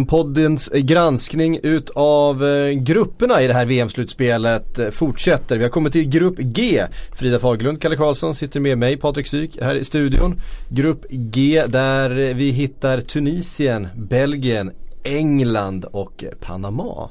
[0.00, 5.56] VM-poddens eh, granskning utav eh, grupperna i det här VM-slutspelet eh, fortsätter.
[5.56, 6.86] Vi har kommit till Grupp G.
[7.12, 10.40] Frida Fagerlund, Kalle Karlsson sitter med mig, Patrik Syk, här i studion.
[10.68, 14.70] Grupp G där vi hittar Tunisien, Belgien,
[15.02, 17.10] England och Panama.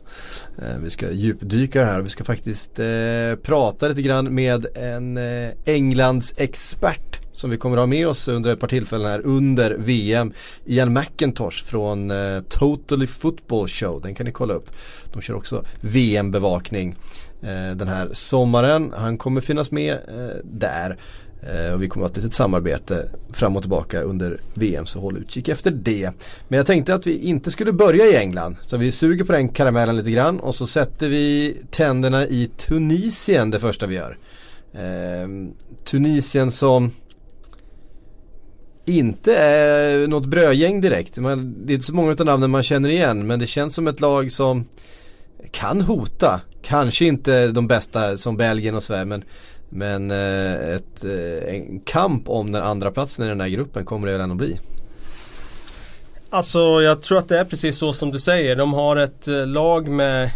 [0.83, 5.49] Vi ska djupdyka här och vi ska faktiskt eh, prata lite grann med en eh,
[5.66, 9.71] Englands expert som vi kommer att ha med oss under ett par tillfällen här under
[9.71, 10.34] VM.
[10.66, 14.72] Ian McIntosh från eh, Totally Football Show, den kan ni kolla upp.
[15.13, 16.95] De kör också VM-bevakning
[17.41, 18.94] eh, den här sommaren.
[18.97, 20.97] Han kommer finnas med eh, där.
[21.41, 25.00] Eh, och vi kommer att ha ett litet samarbete fram och tillbaka under VM så
[25.00, 26.11] håll utkik efter det.
[26.47, 28.56] Men jag tänkte att vi inte skulle börja i England.
[28.61, 33.52] Så vi suger på den karamellen lite grann och så sätter vi tänderna i Tunisien
[33.52, 34.17] det första vi gör.
[34.73, 35.28] Eh,
[35.83, 36.91] Tunisien som
[38.89, 41.17] inte är något brödgäng direkt.
[41.17, 43.87] Man, det är inte så många av namnen man känner igen men det känns som
[43.87, 44.65] ett lag som
[45.51, 46.41] kan hota.
[46.61, 49.23] Kanske inte de bästa som Belgien och Sverige men
[49.69, 54.07] men eh, ett, eh, en kamp om den andra platsen i den här gruppen kommer
[54.07, 54.59] det väl ändå bli.
[56.29, 58.55] Alltså jag tror att det är precis så som du säger.
[58.55, 60.31] De har ett eh, lag med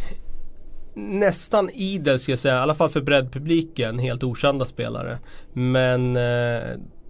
[0.95, 5.19] nästan idel ska jag säga, i alla fall för breddpubliken, helt okända spelare.
[5.53, 6.17] Men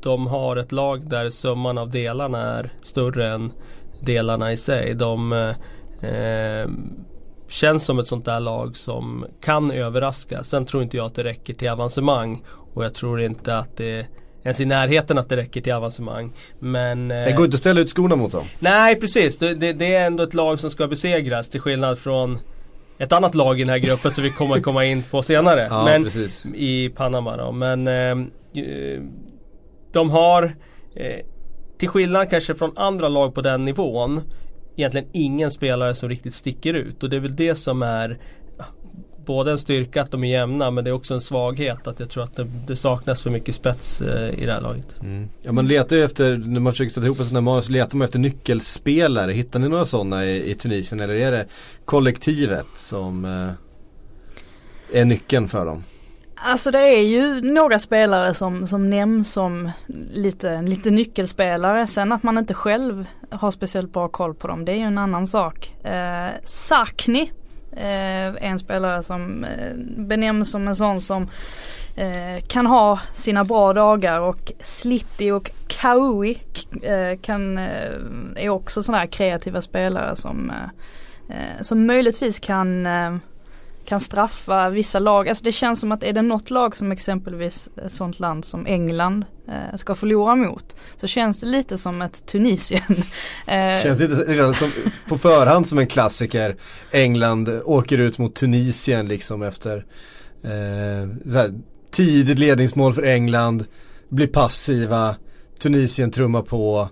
[0.03, 3.51] de har ett lag där summan av delarna är större än
[3.99, 4.93] delarna i sig.
[4.93, 5.31] De
[6.01, 6.71] eh,
[7.49, 10.43] känns som ett sånt där lag som kan överraska.
[10.43, 12.43] Sen tror inte jag att det räcker till avancemang.
[12.73, 14.05] Och jag tror inte att det
[14.43, 16.31] ens i närheten att det räcker till avancemang.
[16.59, 17.11] Men...
[17.11, 18.45] Eh, det går inte att ställa ut skorna mot dem.
[18.59, 22.39] Nej precis, det, det, det, är ändå ett lag som ska besegras till skillnad från
[22.97, 25.67] ett annat lag i den här gruppen som vi kommer komma in på senare.
[25.69, 26.45] ja, men, precis.
[26.55, 27.51] I Panama då.
[27.51, 28.15] Men eh,
[29.93, 30.55] de har
[30.95, 31.19] eh,
[31.77, 34.21] till skillnad kanske från andra lag på den nivån
[34.75, 38.19] egentligen ingen spelare som riktigt sticker ut och det är väl det som är
[39.25, 42.09] både en styrka att de är jämna men det är också en svaghet att jag
[42.09, 44.95] tror att det, det saknas för mycket spets eh, i det här laget.
[45.01, 45.29] Mm.
[45.41, 47.97] Ja man letar ju efter, när man försöker sätta ihop en sån här manus, letar
[47.97, 49.31] man efter nyckelspelare.
[49.31, 51.45] Hittar ni några sådana i, i Tunisien eller är det
[51.85, 55.83] kollektivet som eh, är nyckeln för dem?
[56.45, 59.71] Alltså det är ju några spelare som, som nämns som
[60.13, 61.87] lite, lite nyckelspelare.
[61.87, 64.97] Sen att man inte själv har speciellt bra koll på dem, det är ju en
[64.97, 65.85] annan sak.
[65.85, 67.31] Eh, Sakni
[67.71, 71.29] eh, en spelare som eh, benämns som en sån som
[71.95, 76.39] eh, kan ha sina bra dagar och Slitti och Kaui
[76.81, 77.91] eh, kan, eh,
[78.35, 83.15] är också sådana här kreativa spelare som, eh, eh som möjligtvis kan eh,
[83.85, 85.29] kan straffa vissa lag.
[85.29, 88.65] Alltså det känns som att är det något lag som exempelvis ett sånt land som
[88.65, 92.81] England eh, ska förlora mot så känns det lite som ett Tunisien.
[93.47, 94.71] eh, känns lite redan som,
[95.07, 96.55] på förhand som en klassiker.
[96.91, 99.85] England åker ut mot Tunisien liksom efter
[100.43, 101.53] eh, så här,
[101.91, 103.65] tidigt ledningsmål för England,
[104.09, 105.15] blir passiva,
[105.59, 106.89] Tunisien trummar på.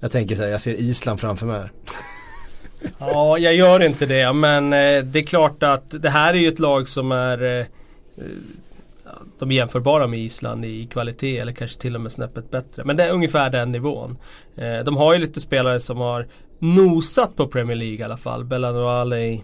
[0.00, 1.70] Jag tänker så här, jag ser Island framför mig.
[2.98, 6.48] Ja, jag gör inte det men eh, det är klart att det här är ju
[6.48, 7.66] ett lag som är eh, eh,
[9.38, 12.84] de är jämförbara med Island i kvalitet eller kanske till och med snäppet bättre.
[12.84, 14.18] Men det är ungefär den nivån.
[14.84, 16.26] De har ju lite spelare som har
[16.58, 18.44] nosat på Premier League i alla fall.
[18.44, 19.42] Bellanouale i,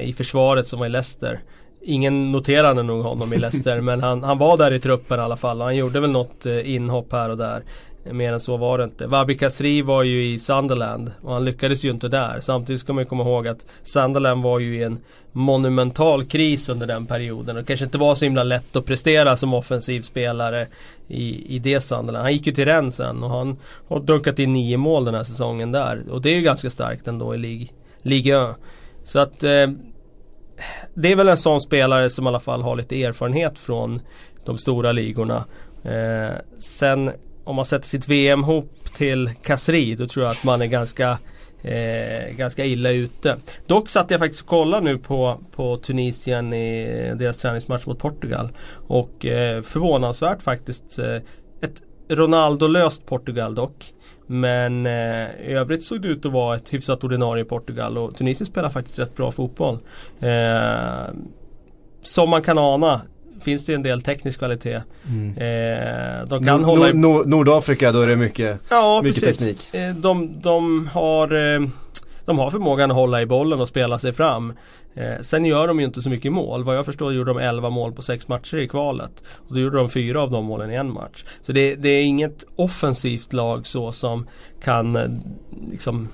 [0.00, 1.40] i försvaret som var i Leicester.
[1.82, 5.36] Ingen noterade nog honom i Leicester men han, han var där i truppen i alla
[5.36, 7.62] fall han gjorde väl något inhopp här och där.
[8.04, 9.06] Mer än så var det inte.
[9.06, 12.40] Wabi Kasri var ju i Sunderland och han lyckades ju inte där.
[12.40, 14.98] Samtidigt ska man komma ihåg att Sunderland var ju i en
[15.32, 17.56] monumental kris under den perioden.
[17.56, 20.66] Och det kanske inte var så himla lätt att prestera som offensiv spelare
[21.08, 22.24] i, i det Sunderland.
[22.24, 23.58] Han gick ju till Rennes sen och han
[23.88, 26.02] har dunkat in nio mål den här säsongen där.
[26.10, 27.68] Och det är ju ganska starkt ändå i Ligue,
[28.02, 28.54] Ligue
[29.04, 29.66] Så att eh,
[30.94, 34.00] det är väl en sån spelare som i alla fall har lite erfarenhet från
[34.44, 35.44] de stora ligorna.
[35.84, 37.10] Eh, sen
[37.44, 41.18] om man sätter sitt VM ihop till Kasri då tror jag att man är ganska
[41.64, 43.36] Eh, ganska illa ute.
[43.66, 48.48] Dock satt jag faktiskt och kollade nu på, på Tunisien i deras träningsmatch mot Portugal.
[48.86, 50.98] Och eh, förvånansvärt faktiskt.
[50.98, 51.16] Eh,
[51.60, 53.92] ett Ronaldo-löst Portugal dock.
[54.26, 58.46] Men eh, i övrigt såg det ut att vara ett hyfsat ordinarie Portugal och Tunisien
[58.46, 59.78] spelar faktiskt rätt bra fotboll.
[60.20, 61.14] Eh,
[62.02, 63.00] som man kan ana
[63.42, 64.82] finns det en del teknisk kvalitet.
[65.08, 65.28] Mm.
[65.28, 66.92] Eh, de kan Nord, hålla i...
[66.92, 69.38] Nord, Nordafrika då är det mycket, ja, mycket precis.
[69.38, 69.74] teknik.
[69.74, 71.68] Eh, de, de, har, eh,
[72.24, 74.52] de har förmågan att hålla i bollen och spela sig fram.
[74.94, 76.64] Eh, sen gör de ju inte så mycket mål.
[76.64, 79.22] Vad jag förstår gjorde de 11 mål på 6 matcher i kvalet.
[79.48, 81.24] Och då gjorde de fyra av de målen i en match.
[81.42, 84.26] Så det, det är inget offensivt lag så som
[84.64, 85.20] kan
[85.70, 86.08] liksom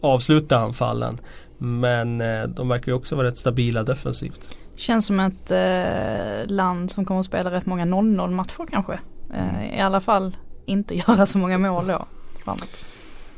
[0.00, 1.20] avsluta anfallen.
[1.58, 4.48] Men eh, de verkar ju också vara rätt stabila defensivt.
[4.76, 8.98] Känns som ett eh, land som kommer att spela rätt många 0-0 matcher kanske.
[9.34, 10.36] Eh, I alla fall
[10.66, 12.06] inte göra så många mål då
[12.44, 12.68] framåt.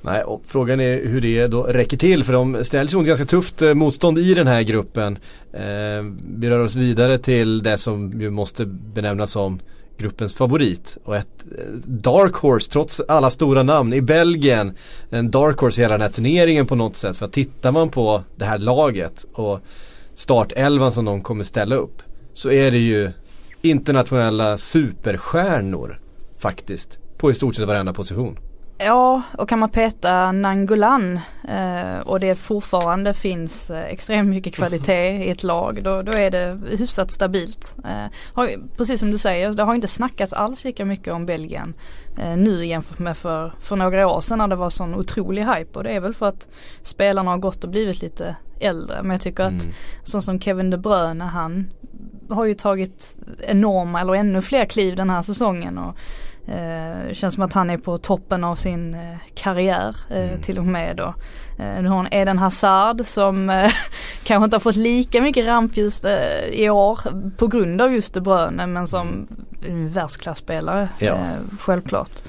[0.00, 3.62] Nej, och frågan är hur det då räcker till för de ställs mot ganska tufft
[3.62, 5.18] eh, motstånd i den här gruppen.
[5.52, 6.04] Eh,
[6.38, 9.60] vi rör oss vidare till det som ju måste benämnas som
[9.98, 14.76] gruppens favorit och ett eh, dark horse trots alla stora namn i Belgien.
[15.10, 17.16] En dark horse i hela den här turneringen på något sätt.
[17.16, 19.60] För att tittar man på det här laget och
[20.16, 22.02] startelvan som de kommer ställa upp
[22.32, 23.12] så är det ju
[23.62, 26.00] internationella superstjärnor
[26.38, 28.38] faktiskt på i stort sett varenda position.
[28.78, 35.24] Ja, och kan man peta Nangolan eh, och det fortfarande finns eh, extremt mycket kvalitet
[35.24, 37.74] i ett lag då, då är det hyfsat stabilt.
[37.84, 41.74] Eh, har, precis som du säger, det har inte snackats alls lika mycket om Belgien
[42.18, 45.78] eh, nu jämfört med för, för några år sedan när det var sån otrolig hype
[45.78, 46.48] och det är väl för att
[46.82, 49.02] spelarna har gått och blivit lite äldre.
[49.02, 49.74] Men jag tycker att mm.
[50.02, 51.70] sån som Kevin De Bruyne han
[52.28, 55.78] har ju tagit enorma eller ännu fler kliv den här säsongen.
[55.78, 55.96] Och
[56.48, 60.40] Eh, känns som att han är på toppen av sin eh, karriär eh, mm.
[60.40, 61.14] till och med då.
[61.58, 63.70] Eh, nu har han Eden Hazard som eh,
[64.24, 67.00] kanske inte har fått lika mycket rampljus eh, i år
[67.36, 69.28] på grund av just De Bruyne men som
[69.64, 69.88] mm.
[69.88, 71.12] världsklasspelare ja.
[71.12, 72.22] Eh, självklart.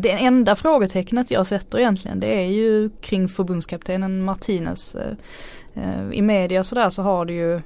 [0.00, 4.96] Det enda frågetecknet jag sätter egentligen det är ju kring förbundskaptenen Martinez.
[6.12, 7.60] I media sådär så har det ju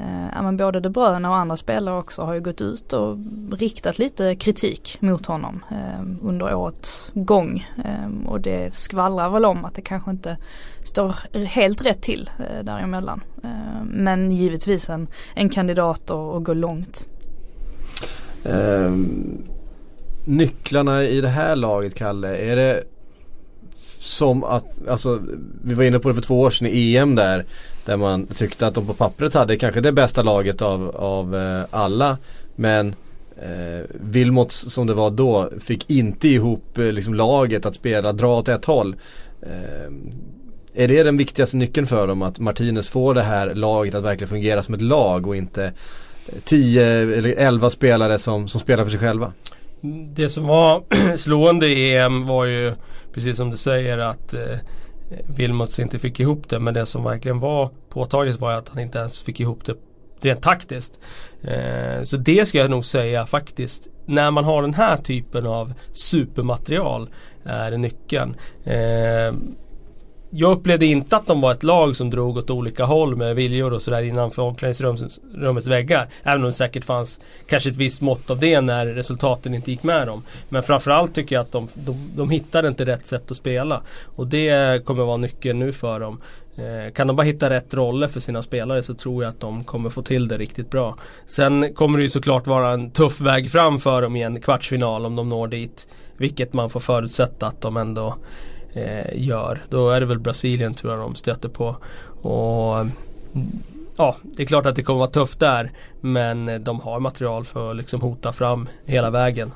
[0.00, 3.18] Eh, men både De Bruyne och andra spelare också har ju gått ut och
[3.52, 7.66] riktat lite kritik mot honom eh, under årets gång.
[7.84, 10.36] Eh, och det skvallrar väl om att det kanske inte
[10.82, 11.14] står
[11.44, 13.20] helt rätt till eh, däremellan.
[13.42, 17.08] Eh, men givetvis en, en kandidat att gå långt.
[18.44, 19.42] Ehm,
[20.24, 22.84] nycklarna i det här laget Kalle, är det
[23.98, 25.20] som att, alltså
[25.64, 27.44] vi var inne på det för två år sedan i EM där
[27.84, 31.64] där man tyckte att de på pappret hade kanske det bästa laget av, av eh,
[31.70, 32.18] alla.
[32.56, 32.94] Men
[33.42, 38.38] eh, Wilmots som det var då fick inte ihop eh, liksom, laget att spela, dra
[38.38, 38.96] åt ett håll.
[39.42, 39.92] Eh,
[40.74, 44.28] är det den viktigaste nyckeln för dem att Martinez får det här laget att verkligen
[44.28, 45.64] fungera som ett lag och inte
[46.26, 46.86] eh, 10
[47.18, 49.32] eller 11 spelare som, som spelar för sig själva?
[50.14, 50.82] Det som var
[51.16, 52.72] slående i EM var ju
[53.12, 54.58] precis som du säger att eh,
[55.26, 56.60] Wilmots inte fick ihop det.
[56.60, 59.74] Men det som verkligen var påtagligt var att han inte ens fick ihop det
[60.20, 60.98] rent taktiskt.
[61.42, 63.88] Eh, så det ska jag nog säga faktiskt.
[64.06, 67.08] När man har den här typen av supermaterial
[67.44, 68.36] är nyckeln.
[68.64, 69.32] Eh,
[70.30, 73.72] jag upplevde inte att de var ett lag som drog åt olika håll med viljor
[73.72, 76.08] och sådär innanför omklädningsrummets väggar.
[76.22, 79.82] Även om det säkert fanns kanske ett visst mått av det när resultaten inte gick
[79.82, 80.22] med dem.
[80.48, 83.82] Men framförallt tycker jag att de, de, de hittade inte rätt sätt att spela.
[84.16, 86.20] Och det kommer vara nyckeln nu för dem.
[86.56, 89.64] Eh, kan de bara hitta rätt roller för sina spelare så tror jag att de
[89.64, 90.96] kommer få till det riktigt bra.
[91.26, 95.06] Sen kommer det ju såklart vara en tuff väg fram för dem i en kvartsfinal
[95.06, 95.88] om de når dit.
[96.16, 98.16] Vilket man får förutsätta att de ändå
[98.72, 99.62] eh, gör.
[99.68, 101.76] Då är det väl Brasilien tror jag de stöter på.
[102.28, 102.86] Och
[103.96, 105.72] Ja, det är klart att det kommer vara tufft där.
[106.00, 109.52] Men de har material för att liksom hota fram hela vägen.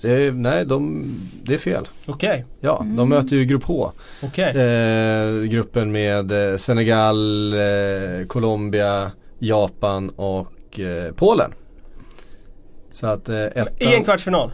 [0.00, 1.04] Det, nej, de,
[1.42, 1.88] det är fel.
[2.06, 2.30] Okej.
[2.30, 2.42] Okay.
[2.60, 2.96] Ja, mm.
[2.96, 3.92] de möter ju Grupp H.
[4.22, 4.56] Okay.
[4.56, 11.54] Eh, gruppen med eh, Senegal, eh, Colombia, Japan och eh, Polen.
[12.90, 13.74] Så att eh, ettan...
[13.78, 14.50] I en kvartsfinal?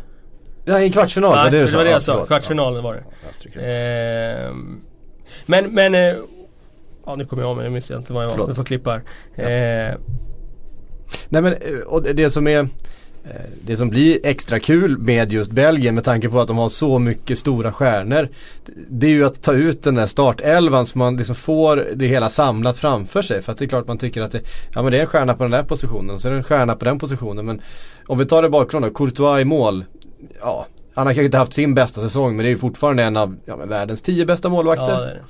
[0.71, 1.37] Ja, i en kvartsfinal.
[1.37, 2.27] Nej, det, det, det var det jag sa.
[2.27, 4.47] Kvartsfinalen var det.
[4.47, 4.55] Eh,
[5.47, 6.15] men, men eh,
[7.11, 8.49] Ja nu kommer jag av mig, jag minns inte vad jag var.
[8.49, 9.01] Du får klippa
[9.37, 9.91] här.
[9.91, 9.97] Eh.
[11.29, 12.67] Nej men eh, och det som är eh,
[13.65, 16.99] det som blir extra kul med just Belgien med tanke på att de har så
[16.99, 18.29] mycket stora stjärnor
[18.89, 22.29] Det är ju att ta ut den där startelvan så man liksom får det hela
[22.29, 23.43] samlat framför sig.
[23.43, 24.41] För att det är klart man tycker att det,
[24.75, 26.45] ja, men det är en stjärna på den där positionen och så är det en
[26.45, 27.47] stjärna på den positionen.
[27.47, 27.61] Men
[28.07, 29.85] om vi tar det bakifrån då, Courtois i mål
[30.41, 33.17] ja, han har kanske inte haft sin bästa säsong men det är ju fortfarande en
[33.17, 34.91] av ja, världens tio bästa målvakter.
[34.91, 35.23] Ja, det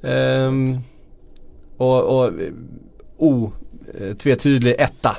[0.00, 0.10] det.
[0.10, 0.78] Ehm,
[1.76, 2.32] och, och
[3.16, 5.16] otvetydig etta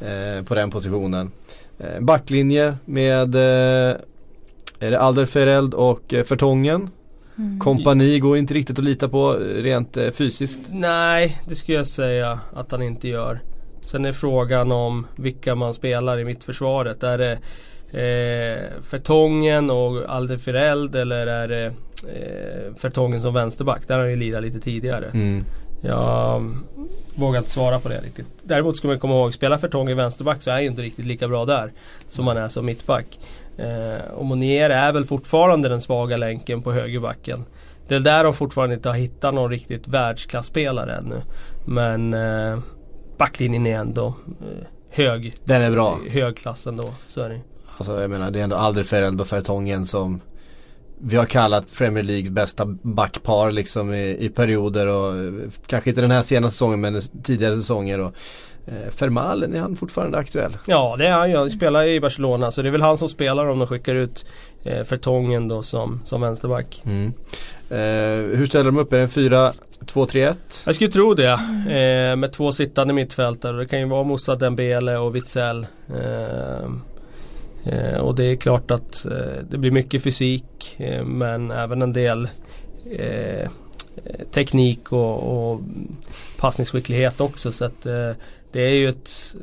[0.00, 1.30] eh, på den positionen.
[1.78, 3.96] Eh, backlinje med eh,
[4.80, 6.90] är det Alderfereld och eh, Fertongen.
[7.38, 7.58] Mm.
[7.58, 10.58] Kompani går inte riktigt att lita på eh, rent eh, fysiskt.
[10.68, 13.40] Nej, det skulle jag säga att han inte gör.
[13.80, 17.02] Sen är frågan om vilka man spelar i mittförsvaret.
[17.02, 17.38] Är det
[17.92, 23.88] eh, Fertongen och Alderfereld eller är det eh, Fertongen som vänsterback?
[23.88, 25.06] Där har han ju lidat lite tidigare.
[25.06, 25.44] Mm.
[25.80, 26.56] Jag
[27.14, 28.26] vågar inte svara på det riktigt.
[28.42, 31.28] Däremot ska man komma ihåg, spelar Fertongen vänsterback så är han ju inte riktigt lika
[31.28, 31.72] bra där
[32.06, 33.18] som han är som mittback.
[33.56, 37.44] Eh, och Monier är väl fortfarande den svaga länken på högerbacken.
[37.88, 41.22] det är där de fortfarande inte har hittat någon riktigt världsklasspelare ännu.
[41.66, 42.58] Men eh,
[43.18, 45.34] backlinjen är ändå eh, hög.
[45.44, 45.98] Den är bra.
[46.08, 47.40] Hög klass ändå, så är det
[47.78, 50.20] Alltså jag menar det är ändå Alderfereld och Fertongen som
[51.00, 55.32] vi har kallat Premier Leagues bästa backpar liksom i, i perioder och eh,
[55.66, 57.98] kanske inte den här senaste säsongen men tidigare säsonger.
[57.98, 58.12] Och,
[58.66, 60.56] eh, Fermalen, är han fortfarande aktuell?
[60.66, 61.36] Ja det är han ju.
[61.36, 64.26] Han spelar i Barcelona så det är väl han som spelar om de skickar ut
[64.64, 66.82] eh, Fertongen då som, som vänsterback.
[66.84, 67.12] Mm.
[67.70, 68.92] Eh, hur ställer de upp?
[68.92, 70.34] Är det en 4 2-3-1?
[70.66, 71.32] Jag skulle tro det.
[71.32, 73.56] Eh, med två sittande mittfältare.
[73.56, 75.66] Det kan ju vara Moussa Dembele och Witzel.
[75.88, 76.68] Eh, Eh,
[78.00, 82.28] och det är klart att eh, det blir mycket fysik eh, men även en del
[82.90, 83.50] eh,
[84.30, 85.60] teknik och, och
[86.38, 87.52] passningsskicklighet också.
[87.52, 88.10] Så att eh,
[88.52, 89.34] det är ju ett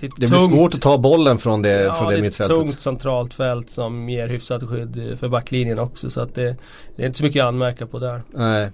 [0.00, 2.22] det, är det blir tungt, svårt att ta bollen från det, ja, från det, det
[2.22, 2.56] mittfältet.
[2.56, 6.10] Det är ett tungt centralt fält som ger hyfsat skydd för backlinjen också.
[6.10, 6.56] Så att det,
[6.96, 8.22] det är inte så mycket att anmärka på där.
[8.30, 8.70] Nej.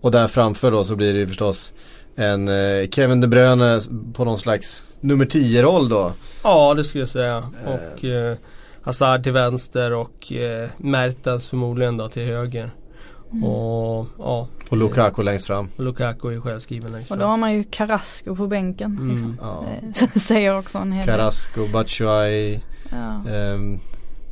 [0.00, 1.72] Och där framför då så blir det ju förstås
[2.16, 3.80] en eh, Kevin De Bruyne
[4.12, 6.12] på någon slags nummer 10-roll då.
[6.42, 7.50] Ja det skulle jag säga.
[7.64, 8.36] Och eh,
[8.82, 12.70] Hazard till vänster och eh, Mertens förmodligen då till höger.
[13.32, 13.44] Mm.
[13.44, 15.68] Och, ja, och Lukaku längst fram.
[15.76, 17.18] Och Lukaku är självskriven längst fram.
[17.18, 18.96] Och då har man ju Carrasco på bänken.
[18.96, 19.10] Mm.
[19.10, 19.38] Liksom.
[19.40, 19.64] Ja.
[20.20, 21.16] säger också en hel del.
[21.16, 22.60] Carrasco, Batshuayi.
[22.90, 23.30] Ja.
[23.30, 23.80] Um,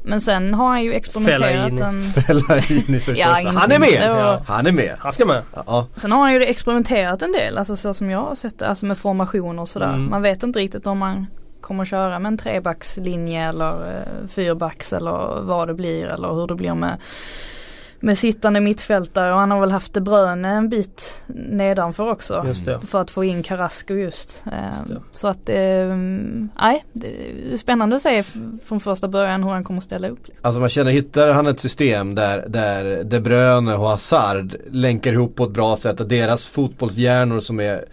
[0.06, 2.02] men sen har han ju experimenterat en...
[2.02, 3.18] Fellaini förstås.
[3.18, 4.02] ja, han är med!
[4.02, 4.42] Ja.
[4.46, 4.94] Han är med.
[4.98, 5.42] Han ska med.
[5.66, 5.86] Ja.
[5.96, 8.86] Sen har han ju experimenterat en del, alltså så som jag har sett det, alltså
[8.86, 9.88] med formation och sådär.
[9.88, 10.10] Mm.
[10.10, 11.26] Man vet inte riktigt om man
[11.60, 16.46] kommer att köra med en trebackslinje eller eh, fyrbacks eller vad det blir eller hur
[16.46, 16.98] det blir med
[18.04, 22.46] med sittande mittfältare och han har väl haft De Bruyne en bit nedanför också.
[22.86, 24.42] För att få in Carrasco just.
[24.44, 25.96] just ehm, så att, eh,
[26.60, 27.06] nej, det
[27.52, 28.24] är spännande att se
[28.64, 30.26] från första början hur han kommer att ställa upp.
[30.26, 30.46] Liksom.
[30.46, 35.36] Alltså man känner, hittar han ett system där, där De Bruyne och Hazard länkar ihop
[35.36, 37.84] på ett bra sätt, att deras fotbollshjärnor som är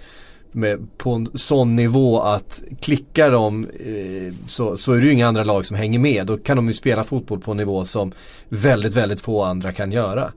[0.52, 5.28] med, på en sån nivå att klickar de eh, så, så är det ju inga
[5.28, 6.28] andra lag som hänger med.
[6.28, 8.12] Då kan de ju spela fotboll på en nivå som
[8.50, 10.32] väldigt, väldigt få andra kan göra.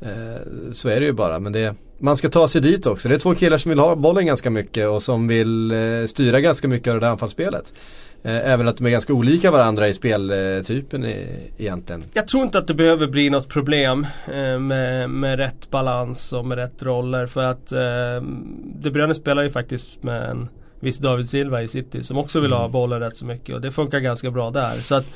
[0.00, 0.42] Eh,
[0.72, 1.40] så är det ju bara.
[1.40, 3.08] Men det, man ska ta sig dit också.
[3.08, 6.40] Det är två killar som vill ha bollen ganska mycket och som vill eh, styra
[6.40, 7.72] ganska mycket av det där anfallsspelet.
[8.26, 11.04] Eh, även att de är ganska olika varandra i speltypen
[11.58, 12.04] egentligen.
[12.14, 16.44] Jag tror inte att det behöver bli något problem eh, med, med rätt balans och
[16.44, 17.26] med rätt roller.
[17.26, 18.22] För att eh,
[18.62, 20.48] De Bruyne spelar ju faktiskt med en
[20.80, 22.72] viss David Silva i City som också vill ha mm.
[22.72, 24.80] bollen rätt så mycket och det funkar ganska bra där.
[24.80, 25.06] Så att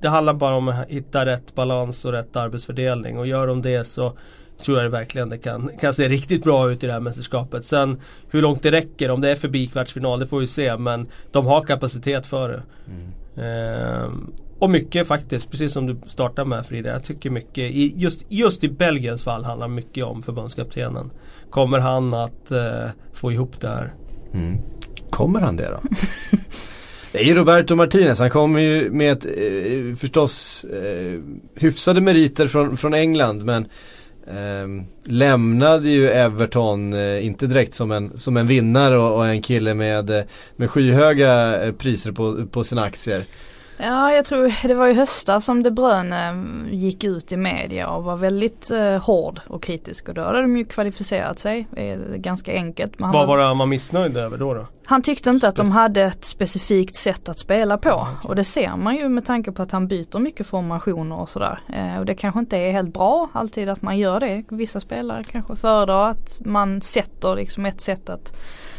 [0.00, 3.84] Det handlar bara om att hitta rätt balans och rätt arbetsfördelning och gör de det
[3.84, 4.18] så
[4.64, 7.64] tror jag verkligen det kan, kan se riktigt bra ut i det här mästerskapet.
[7.64, 10.76] Sen hur långt det räcker, om det är förbi kvartsfinal, det får vi se.
[10.76, 12.62] Men de har kapacitet för det.
[12.86, 13.12] Mm.
[13.36, 16.90] Ehm, och mycket faktiskt, precis som du startade med Frida.
[16.90, 21.10] Jag tycker mycket, i, just, just i Belgiens fall handlar mycket om förbundskaptenen.
[21.50, 23.94] Kommer han att eh, få ihop det här?
[24.34, 24.58] Mm.
[25.10, 25.80] Kommer han det då?
[27.12, 31.20] Det är Roberto Martinez, han kommer ju med ett, eh, förstås eh,
[31.54, 33.68] hyfsade meriter från, från England men
[34.26, 39.42] eh, lämnade ju Everton, eh, inte direkt som en, som en vinnare och, och en
[39.42, 40.24] kille med, eh,
[40.56, 43.24] med skyhöga eh, priser på, på sina aktier.
[43.78, 47.88] Ja, jag tror det var i höstas som De Bruyne mm, gick ut i media
[47.88, 51.66] och var väldigt eh, hård och kritisk och då hade de ju kvalificerat sig.
[51.76, 52.92] Eh, ganska enkelt.
[52.98, 54.54] Vad var det han var missnöjd över då?
[54.54, 54.66] då?
[54.84, 58.14] Han tyckte inte att de hade ett specifikt sätt att spela på okay.
[58.22, 61.60] och det ser man ju med tanke på att han byter mycket formationer och sådär.
[61.68, 64.44] Eh, och det kanske inte är helt bra alltid att man gör det.
[64.48, 68.36] Vissa spelare kanske föredrar att man sätter liksom ett sätt att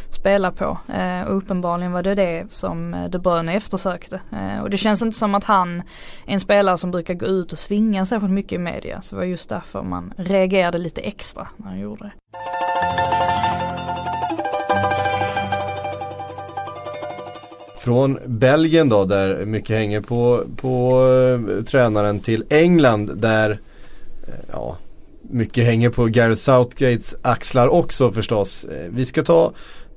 [0.10, 0.78] spela på.
[0.94, 4.22] Eh, och uppenbarligen var det det som eh, De Bruyne eftersökte.
[4.32, 5.76] Eh, och det känns inte som att han
[6.26, 9.02] är en spelare som brukar gå ut och svinga särskilt mycket i media.
[9.02, 12.12] Så det var just därför man reagerade lite extra när han gjorde det.
[17.80, 23.58] Från Belgien då där mycket hänger på, på uh, tränaren till England där uh,
[24.52, 24.78] ja,
[25.22, 28.66] mycket hänger på Gareth Southgates axlar också förstås.
[28.90, 29.52] Vi ska ta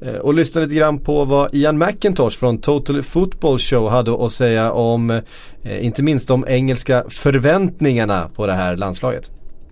[0.09, 4.73] och lyssna lite grann på vad Ian McIntosh från Total Football Show hade att säga
[4.73, 9.30] om, eh, inte minst de engelska förväntningarna på det här landslaget.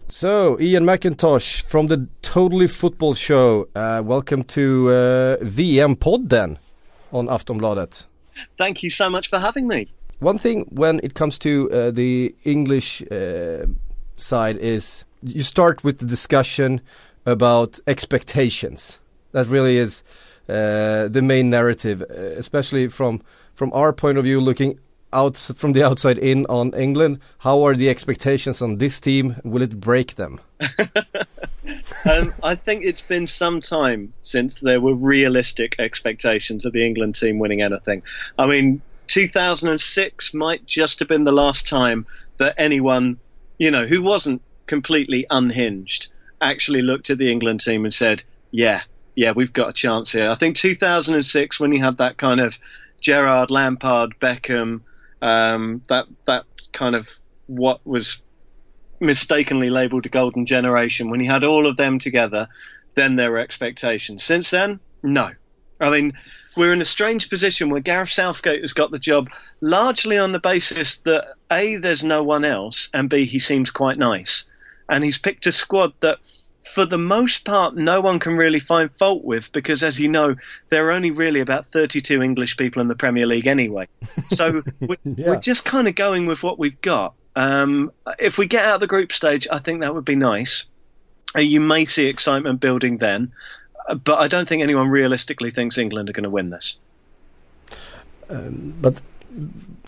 [0.09, 6.59] So, Ian McIntosh from the Totally Football Show, uh, welcome to uh, VM-podden
[7.11, 8.07] on Aftonbladet.
[8.59, 9.87] Thank you so much for having me.
[10.21, 13.67] One thing when it comes to uh, the English uh,
[14.17, 16.81] side is you start with the discussion
[17.25, 19.01] about expectations.
[19.33, 20.03] That really is
[20.49, 24.79] uh, the main narrative, uh, especially from from our point of view, looking
[25.13, 27.21] out from the outside in on England.
[27.39, 29.37] How are the expectations on this team?
[29.45, 30.41] Will it break them?
[32.05, 37.17] um, I think it's been some time since there were realistic expectations of the England
[37.17, 38.03] team winning anything.
[38.39, 42.07] I mean, 2006 might just have been the last time
[42.39, 43.19] that anyone,
[43.59, 46.09] you know, who wasn't completely unhinged
[46.41, 48.83] actually looked at the England team and said, yeah,
[49.19, 50.31] yeah, we've got a chance here.
[50.31, 52.57] I think 2006, when you had that kind of
[53.01, 54.83] Gerard, Lampard, Beckham,
[55.21, 57.11] um, that that kind of
[57.49, 58.23] what was
[59.01, 62.47] mistakenly labelled a golden generation, when you had all of them together,
[62.95, 64.23] then there were expectations.
[64.23, 65.31] Since then, no.
[65.81, 66.13] I mean,
[66.57, 70.39] we're in a strange position where Gareth Southgate has got the job largely on the
[70.39, 74.45] basis that A, there's no one else, and B, he seems quite nice.
[74.89, 76.21] And he's picked a squad that
[76.69, 80.37] for the most part, no one can really find fault with because, as you know,
[80.69, 83.89] there are only really about 32 English people in the Premier League anyway.
[84.31, 85.29] So we're, yeah.
[85.29, 87.15] we're just kind of going with what we've got.
[87.35, 90.67] Um, if we get out of the group stage, I think that would be nice.
[91.37, 93.33] Uh, you may see excitement building then,
[93.89, 96.79] uh, but I don't think anyone realistically thinks England are going to win this.
[98.31, 99.01] Um, but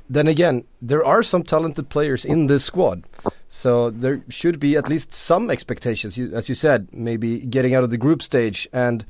[0.08, 3.04] then again, there are some talented players in this squad.
[3.52, 7.82] So there should be at least some expectations, you, as you said, maybe getting out
[7.82, 8.68] of the group stage.
[8.72, 9.04] And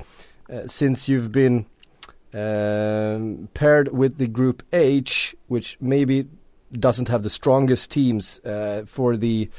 [0.51, 1.67] uh, since you've been
[2.33, 6.27] um, paired with the group H, which maybe
[6.73, 9.51] doesn't have the strongest teams uh, for the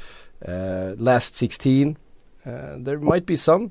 [0.46, 1.96] uh, last 16,
[2.44, 3.70] uh, there might be some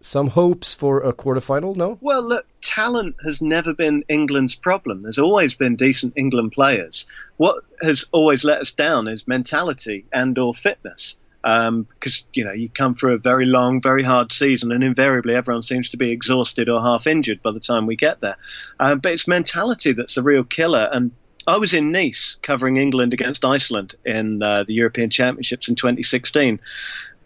[0.00, 1.76] some hopes for a quarterfinal?
[1.76, 1.98] No.
[2.00, 5.02] Well, look, talent has never been England's problem.
[5.02, 7.06] There's always been decent England players.
[7.36, 11.16] What has always let us down is mentality and/or fitness.
[11.44, 15.34] Um, because you know you come through a very long, very hard season, and invariably
[15.34, 18.36] everyone seems to be exhausted or half injured by the time we get there.
[18.80, 20.88] Uh, but it's mentality that's the real killer.
[20.92, 21.12] And
[21.48, 26.60] I was in Nice covering England against Iceland in uh, the European Championships in 2016,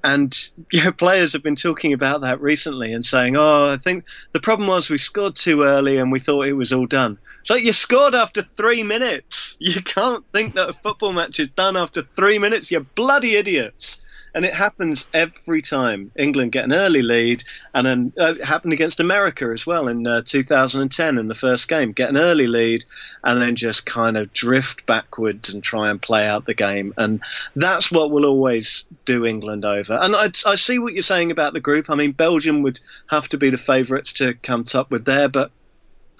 [0.04, 0.36] and
[0.70, 4.40] you know, players have been talking about that recently and saying, "Oh, I think the
[4.40, 7.64] problem was we scored too early and we thought it was all done." It's like
[7.64, 9.56] you scored after three minutes.
[9.58, 12.70] You can't think that a football match is done after three minutes.
[12.70, 14.02] You bloody idiots!
[14.34, 16.10] And it happens every time.
[16.16, 20.06] England get an early lead, and then uh, it happened against America as well in
[20.06, 21.92] uh, 2010 in the first game.
[21.92, 22.84] Get an early lead,
[23.24, 27.20] and then just kind of drift backwards and try and play out the game, and
[27.56, 29.98] that's what will always do England over.
[30.00, 31.90] And I, I see what you're saying about the group.
[31.90, 35.50] I mean, Belgium would have to be the favourites to come top with there, but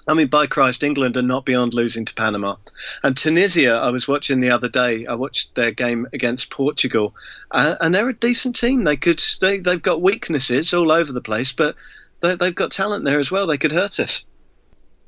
[0.07, 2.55] I mean, by Christ, England are not beyond losing to Panama.
[3.03, 5.05] And Tunisia, I was watching the other day.
[5.05, 7.15] I watched their game against Portugal,
[7.51, 8.83] uh, and they're a decent team.
[8.83, 11.75] They could, they, they've got weaknesses all over the place, but
[12.19, 13.47] they, have got talent there as well.
[13.47, 14.25] They could hurt us.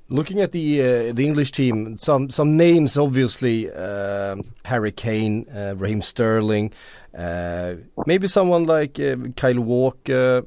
[0.08, 5.74] Looking at the uh, the English team, some some names obviously: uh, Harry Kane, uh,
[5.76, 6.74] Raheem Sterling,
[7.18, 10.46] uh, maybe someone like uh, Kyle Walker.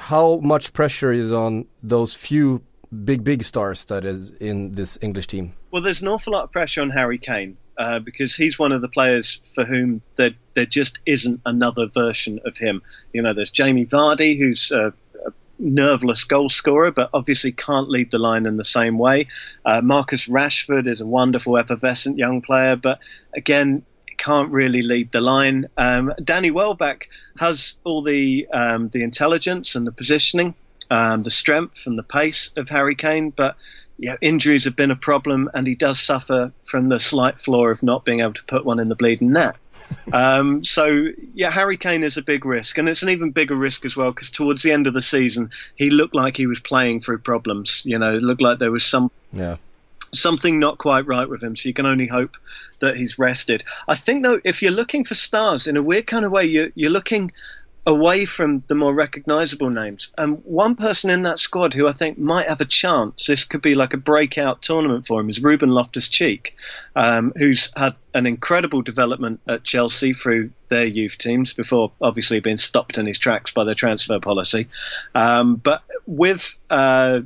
[0.00, 2.60] how much pressure is on those few
[3.04, 5.54] big, big stars that is in this English team?
[5.70, 8.80] Well, there's an awful lot of pressure on Harry Kane uh, because he's one of
[8.80, 12.82] the players for whom there, there just isn't another version of him.
[13.12, 14.92] You know, there's Jamie Vardy, who's a,
[15.58, 19.28] nerveless goal scorer, but obviously can't lead the line in the same way.
[19.64, 22.98] Uh, Marcus Rashford is a wonderful, effervescent young player, but
[23.34, 23.82] again,
[24.18, 25.66] can't really lead the line.
[25.76, 30.54] Um, Danny Welbeck has all the um, the intelligence and the positioning
[30.90, 33.56] um, the strength and the pace of Harry Kane, but
[33.98, 37.82] yeah, injuries have been a problem, and he does suffer from the slight flaw of
[37.82, 39.56] not being able to put one in the bleeding net.
[40.12, 43.84] um, so yeah, Harry Kane is a big risk, and it's an even bigger risk
[43.84, 47.00] as well because towards the end of the season, he looked like he was playing
[47.00, 47.82] through problems.
[47.86, 49.56] You know, it looked like there was some yeah.
[50.12, 51.56] something not quite right with him.
[51.56, 52.36] So you can only hope
[52.80, 53.64] that he's rested.
[53.88, 56.68] I think though, if you're looking for stars in a weird kind of way, you're,
[56.74, 57.30] you're looking
[57.86, 60.12] away from the more recognisable names.
[60.18, 63.62] And one person in that squad who I think might have a chance, this could
[63.62, 66.56] be like a breakout tournament for him, is Ruben Loftus Cheek,
[66.96, 72.58] um, who's had an incredible development at Chelsea through their youth teams before obviously being
[72.58, 74.66] stopped in his tracks by their transfer policy.
[75.14, 77.20] Um, but with uh,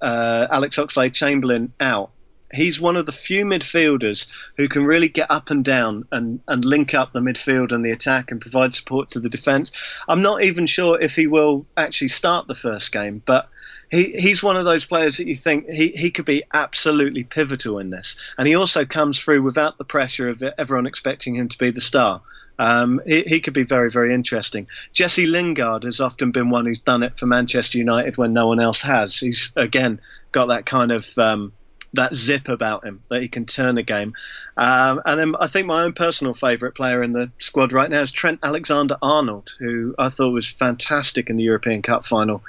[0.00, 2.10] uh, Alex Oxlade Chamberlain out,
[2.54, 6.64] he's one of the few midfielders who can really get up and down and, and
[6.64, 9.72] link up the midfield and the attack and provide support to the defence.
[10.08, 13.48] I'm not even sure if he will actually start the first game, but
[13.90, 17.78] he, he's one of those players that you think he, he could be absolutely pivotal
[17.78, 18.16] in this.
[18.38, 21.80] And he also comes through without the pressure of everyone expecting him to be the
[21.80, 22.22] star.
[22.58, 24.68] Um, he, he, could be very, very interesting.
[24.92, 28.60] Jesse Lingard has often been one who's done it for Manchester United when no one
[28.60, 29.18] else has.
[29.18, 31.18] He's, again, got that kind of.
[31.18, 31.52] Um,
[31.94, 34.14] that zip about him that he can turn a game.
[34.56, 38.02] Um, and then I think my own personal favourite player in the squad right now
[38.02, 42.42] is Trent Alexander Arnold, who I thought was fantastic in the European Cup final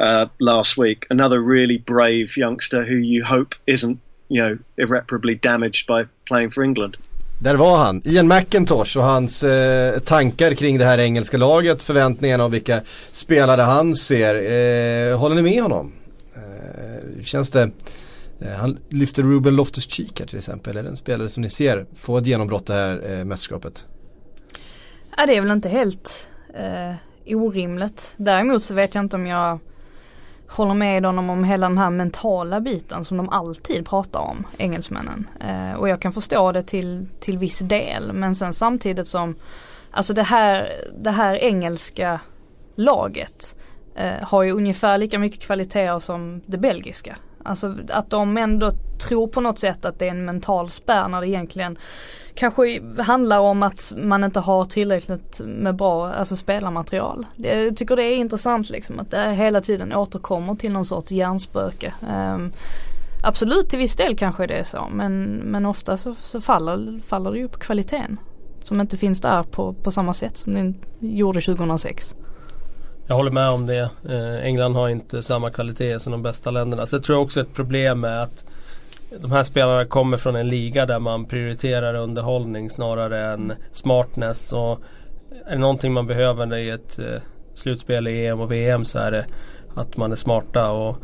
[0.00, 1.06] uh, last week.
[1.10, 6.62] Another really brave youngster who you hope isn't, you know, irreparably damaged by playing for
[6.62, 6.96] England.
[7.40, 12.44] Där var han, Ian McIntosh och hans eh, tankar kring det här engelska laget, förväntningarna
[12.44, 12.80] och vilka
[13.12, 14.34] spelare han ser.
[14.34, 15.92] Eh, håller ni med honom?
[16.34, 17.70] Eh, känns det,
[18.40, 20.76] Eh, han lyfter Ruben Loftus-Cheek här till exempel.
[20.76, 23.86] Är det en spelare som ni ser få ett genombrott det här eh, mästerskapet?
[25.16, 26.94] Ja det är väl inte helt eh,
[27.36, 28.14] orimligt.
[28.16, 29.58] Däremot så vet jag inte om jag
[30.48, 35.28] håller med honom om hela den här mentala biten som de alltid pratar om, engelsmännen.
[35.40, 39.36] Eh, och jag kan förstå det till, till viss del men sen samtidigt som,
[39.90, 42.20] alltså det här, det här engelska
[42.74, 43.54] laget
[43.94, 47.16] eh, har ju ungefär lika mycket kvaliteter som det belgiska.
[47.48, 51.20] Alltså att de ändå tror på något sätt att det är en mental spärr när
[51.20, 51.78] det egentligen
[52.34, 57.26] kanske handlar om att man inte har tillräckligt med bra alltså spelarmaterial.
[57.36, 61.94] Jag tycker det är intressant liksom att det hela tiden återkommer till någon sorts hjärnspöke.
[62.12, 62.52] Um,
[63.22, 67.32] absolut till viss del kanske det är så men, men ofta så, så faller, faller
[67.32, 68.20] det ju på kvaliteten.
[68.62, 72.14] Som inte finns där på, på samma sätt som den gjorde 2006.
[73.10, 73.90] Jag håller med om det.
[74.08, 76.86] Eh, England har inte samma kvalitet som de bästa länderna.
[76.86, 78.44] Så jag tror också ett problem är att
[79.20, 84.52] de här spelarna kommer från en liga där man prioriterar underhållning snarare än smartness.
[84.52, 84.80] Och
[85.46, 87.22] är det någonting man behöver i ett eh,
[87.54, 89.26] slutspel i EM och VM så är det
[89.74, 90.70] att man är smarta.
[90.70, 90.96] Och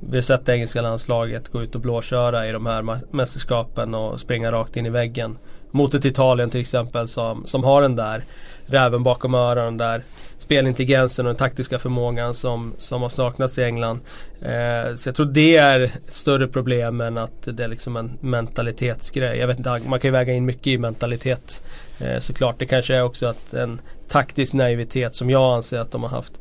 [0.00, 4.20] vi har sett det engelska landslaget gå ut och blåköra i de här mästerskapen och
[4.20, 5.38] springa rakt in i väggen.
[5.70, 8.24] Mot ett Italien till exempel som, som har den där
[8.66, 10.02] räven bakom öronen där
[10.38, 14.00] spelintelligensen och den taktiska förmågan som, som har saknats i England.
[14.42, 18.18] Eh, så jag tror det är ett större problem än att det är liksom en
[18.20, 19.38] mentalitetsgrej.
[19.38, 21.62] Jag vet inte, man kan ju väga in mycket i mentalitet
[22.00, 22.58] eh, såklart.
[22.58, 26.32] Det kanske är också att en taktisk naivitet som jag anser att de har haft.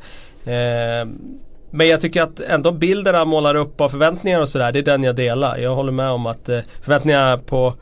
[0.45, 1.13] Eh,
[1.69, 4.83] men jag tycker att ändå bilden han målar upp av förväntningar och sådär, det är
[4.83, 5.57] den jag delar.
[5.57, 7.73] Jag håller med om att eh, förväntningarna på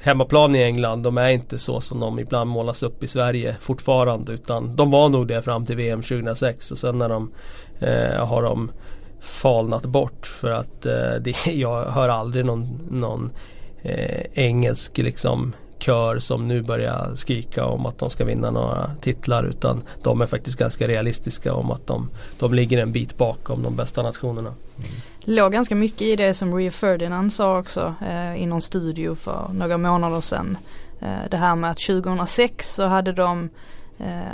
[0.00, 4.32] hemmaplan i England, de är inte så som de ibland målas upp i Sverige fortfarande.
[4.32, 7.32] Utan de var nog det fram till VM 2006 och sen när de
[7.80, 8.70] eh, har de
[9.20, 10.26] falnat bort.
[10.26, 13.30] För att eh, det, jag hör aldrig någon, någon
[13.82, 19.44] eh, engelsk liksom kör som nu börjar skrika om att de ska vinna några titlar
[19.44, 23.76] utan de är faktiskt ganska realistiska om att de, de ligger en bit bakom de
[23.76, 24.54] bästa nationerna.
[24.76, 24.90] Mm
[25.28, 29.50] låg ganska mycket i det som Rio Ferdinand sa också eh, i någon studio för
[29.52, 30.58] några månader sedan.
[31.00, 33.50] Eh, det här med att 2006 så hade de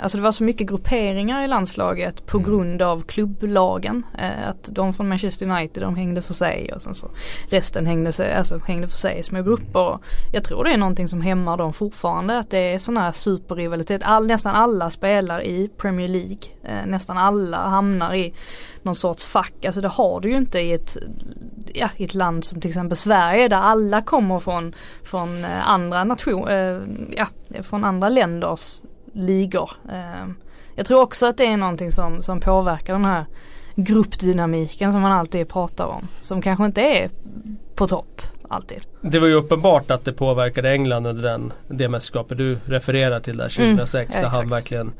[0.01, 2.49] alltså det var så mycket grupperingar i landslaget på mm.
[2.49, 4.05] grund av klubblagen.
[4.17, 7.11] Eh, att de från Manchester United de hängde för sig och sen så
[7.49, 9.99] resten hängde, sig, alltså hängde för sig i små grupper.
[10.33, 12.37] Jag tror det är någonting som hämmar dem fortfarande.
[12.37, 14.01] Att det är sån här superrivalitet.
[14.03, 16.37] All, nästan alla spelar i Premier League.
[16.63, 18.33] Eh, nästan alla hamnar i
[18.81, 19.65] någon sorts fack.
[19.65, 20.97] Alltså det har du ju inte i ett,
[21.73, 26.47] ja, i ett land som till exempel Sverige där alla kommer från, från andra nation,
[27.11, 27.27] ja,
[27.61, 28.81] från andra länders
[29.15, 29.71] ligor.
[29.91, 30.35] Ehm,
[30.75, 33.25] jag tror också att det är någonting som, som påverkar den här
[33.75, 36.07] gruppdynamiken som man alltid pratar om.
[36.21, 37.09] Som kanske inte är
[37.75, 38.81] på topp alltid.
[39.01, 43.37] Det var ju uppenbart att det påverkade England under den, det mästerskapet du refererar till
[43.37, 44.91] där 2006 mm, ja, där han verkligen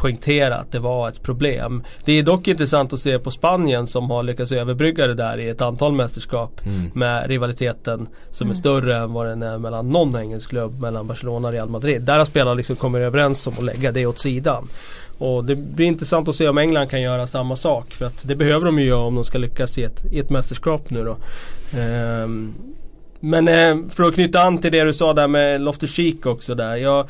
[0.00, 1.82] poängtera att det var ett problem.
[2.04, 5.48] Det är dock intressant att se på Spanien som har lyckats överbrygga det där i
[5.48, 6.90] ett antal mästerskap mm.
[6.94, 8.52] med rivaliteten som mm.
[8.52, 12.02] är större än vad den är mellan någon engelsk klubb, mellan Barcelona och Real Madrid.
[12.02, 14.68] Där har spelarna liksom kommit överens om att lägga det åt sidan.
[15.18, 17.92] Och det blir intressant att se om England kan göra samma sak.
[17.92, 20.30] För att det behöver de ju göra om de ska lyckas i ett, i ett
[20.30, 21.16] mästerskap nu då.
[21.80, 22.54] Um,
[23.20, 26.54] men eh, för att knyta an till det du sa där med Loftus Cheek också
[26.54, 26.76] där.
[26.76, 27.08] Jag,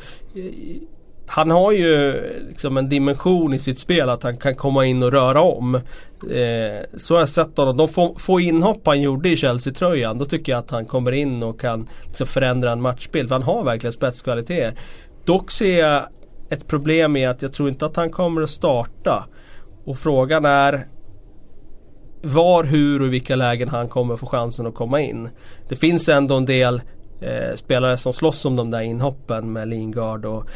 [1.33, 5.11] han har ju liksom en dimension i sitt spel att han kan komma in och
[5.11, 5.75] röra om.
[5.75, 7.77] Eh, så har jag sett honom.
[7.77, 11.43] De få, få inhopp han gjorde i Chelsea-tröjan då tycker jag att han kommer in
[11.43, 13.27] och kan liksom förändra en matchbild.
[13.27, 14.79] För han har verkligen spetskvaliteter.
[15.25, 16.07] Dock ser jag
[16.49, 19.25] ett problem i att jag tror inte att han kommer att starta.
[19.85, 20.85] Och frågan är
[22.21, 25.29] var, hur och i vilka lägen han kommer få chansen att komma in.
[25.69, 26.81] Det finns ändå en del
[27.21, 30.49] eh, spelare som slåss om de där inhoppen med Lingard och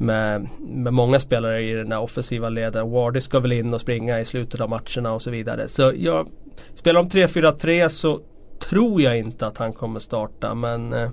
[0.00, 2.90] med, med många spelare i den där offensiva leden.
[2.90, 5.68] Wardy ska väl in och springa i slutet av matcherna och så vidare.
[5.68, 6.28] Så jag
[6.74, 8.20] spelar om 3-4-3 så
[8.68, 11.10] tror jag inte att han kommer starta men eh,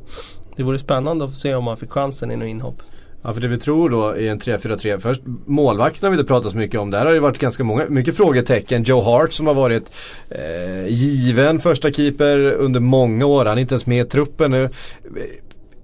[0.56, 2.82] det vore spännande att se om han fick chansen i något inhopp.
[3.22, 6.52] Ja för det vi tror då i en 3-4-3, först målvakterna har vi inte pratat
[6.52, 6.92] så mycket om.
[6.92, 8.84] Där har det varit ganska många, mycket frågetecken.
[8.84, 9.92] Joe Hart som har varit
[10.30, 13.46] eh, given första keeper under många år.
[13.46, 14.70] Han är inte ens med i truppen nu.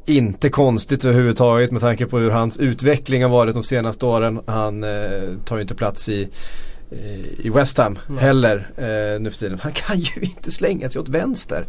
[0.05, 4.39] Inte konstigt överhuvudtaget med tanke på hur hans utveckling har varit de senaste åren.
[4.45, 4.89] Han eh,
[5.45, 6.29] tar ju inte plats i
[7.37, 8.23] i West Ham Nej.
[8.23, 9.59] heller eh, nu för tiden.
[9.59, 11.65] Han kan ju inte slänga sig åt vänster.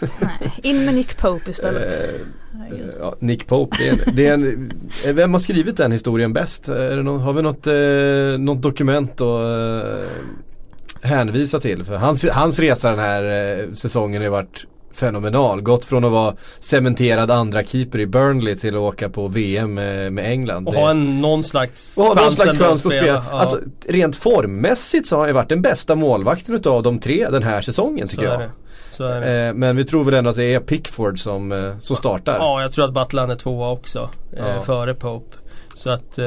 [0.00, 2.04] Nej, in med Nick Pope istället.
[2.04, 4.72] Eh, ja, Nick Pope, det är, en, det är en,
[5.06, 6.68] eh, vem har skrivit den historien bäst?
[6.68, 11.84] Är det någon, har vi något, eh, något dokument att eh, hänvisa till?
[11.84, 14.66] För hans, hans resa den här eh, säsongen har ju varit
[14.96, 15.60] fenomenal.
[15.60, 20.12] Gått från att vara cementerad andra keeper i Burnley till att åka på VM med,
[20.12, 20.68] med England.
[20.68, 23.02] Och ha en, någon slags och någon slags chans att spela.
[23.02, 23.24] spela.
[23.30, 23.40] Ja.
[23.40, 27.62] Alltså, rent formmässigt så har han varit den bästa målvakten utav de tre den här
[27.62, 28.42] säsongen tycker jag.
[29.00, 32.36] Eh, men vi tror väl ändå att det är Pickford som, eh, som startar.
[32.38, 34.10] Ja, jag tror att Butland är tvåa också.
[34.32, 34.62] Eh, ja.
[34.62, 35.36] Före Pope.
[35.74, 36.24] Så att eh,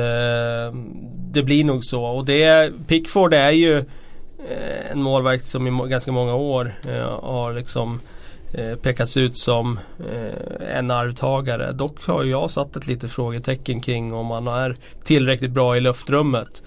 [1.31, 2.05] det blir nog så.
[2.05, 7.53] Och det Pickford är ju eh, en målvakt som i ganska många år eh, har
[7.53, 8.18] liksom eh,
[8.53, 9.79] Eh, pekats ut som
[10.11, 11.71] eh, en arvtagare.
[11.71, 16.63] Dock har jag satt ett litet frågetecken kring om han är tillräckligt bra i luftrummet.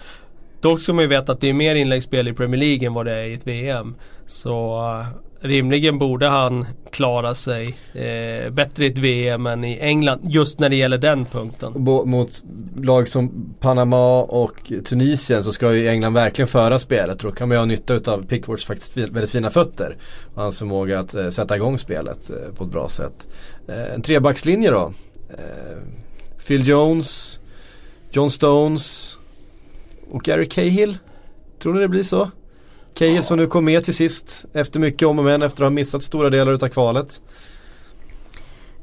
[0.61, 3.07] Dock ska man ju veta att det är mer inläggsspel i Premier League än vad
[3.07, 3.95] det är i ett VM.
[4.27, 5.07] Så eh,
[5.43, 10.69] rimligen borde han klara sig eh, bättre i ett VM än i England just när
[10.69, 11.73] det gäller den punkten.
[11.85, 12.43] Bo mot
[12.77, 17.19] lag som Panama och Tunisien så ska ju England verkligen föra spelet.
[17.19, 19.97] Då kan man ju ha nytta av Pickfords faktiskt väldigt fina fötter.
[20.35, 23.29] Och hans förmåga att eh, sätta igång spelet eh, på ett bra sätt.
[23.69, 24.93] Eh, en trebackslinje då.
[25.31, 25.79] Eh,
[26.47, 27.41] Phil Jones,
[28.11, 29.17] John Stones
[30.11, 30.99] och Gary Cahill.
[31.59, 32.31] Tror ni det blir så?
[32.95, 33.23] Cahill ja.
[33.23, 36.03] som nu kom med till sist efter mycket om och men efter att ha missat
[36.03, 37.21] stora delar utav kvalet.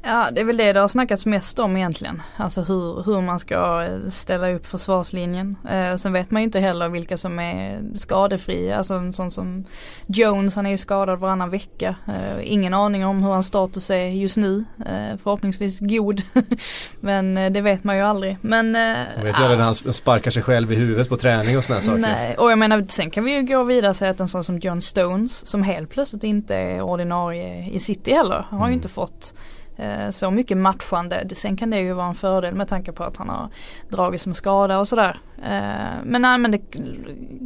[0.02, 2.22] Ja det är väl det det har snackats mest om egentligen.
[2.36, 5.56] Alltså hur, hur man ska eh, ställa upp försvarslinjen.
[5.70, 8.76] Eh, sen vet man ju inte heller vilka som är skadefria.
[8.76, 9.64] Alltså en sån som
[10.06, 11.96] Jones han är ju skadad varannan vecka.
[12.08, 14.64] Eh, ingen aning om hur hans status är just nu.
[14.86, 16.22] Eh, förhoppningsvis god.
[17.00, 18.36] Men eh, det vet man ju aldrig.
[18.40, 21.58] Men, eh, man vet ju aldrig när han sparkar sig själv i huvudet på träning
[21.58, 21.98] och sådana saker.
[22.00, 24.44] Nej och jag menar sen kan vi ju gå vidare och säga att en sån
[24.44, 28.46] som John Stones som helt plötsligt inte är ordinarie i city heller.
[28.50, 28.78] Han har ju mm.
[28.78, 31.28] inte fått Eh, Eh, så mycket matchande.
[31.34, 33.48] Sen kan det ju vara en fördel med tanke på att han har
[33.88, 35.20] dragits med skada och sådär.
[35.42, 36.60] Eh, men nej men det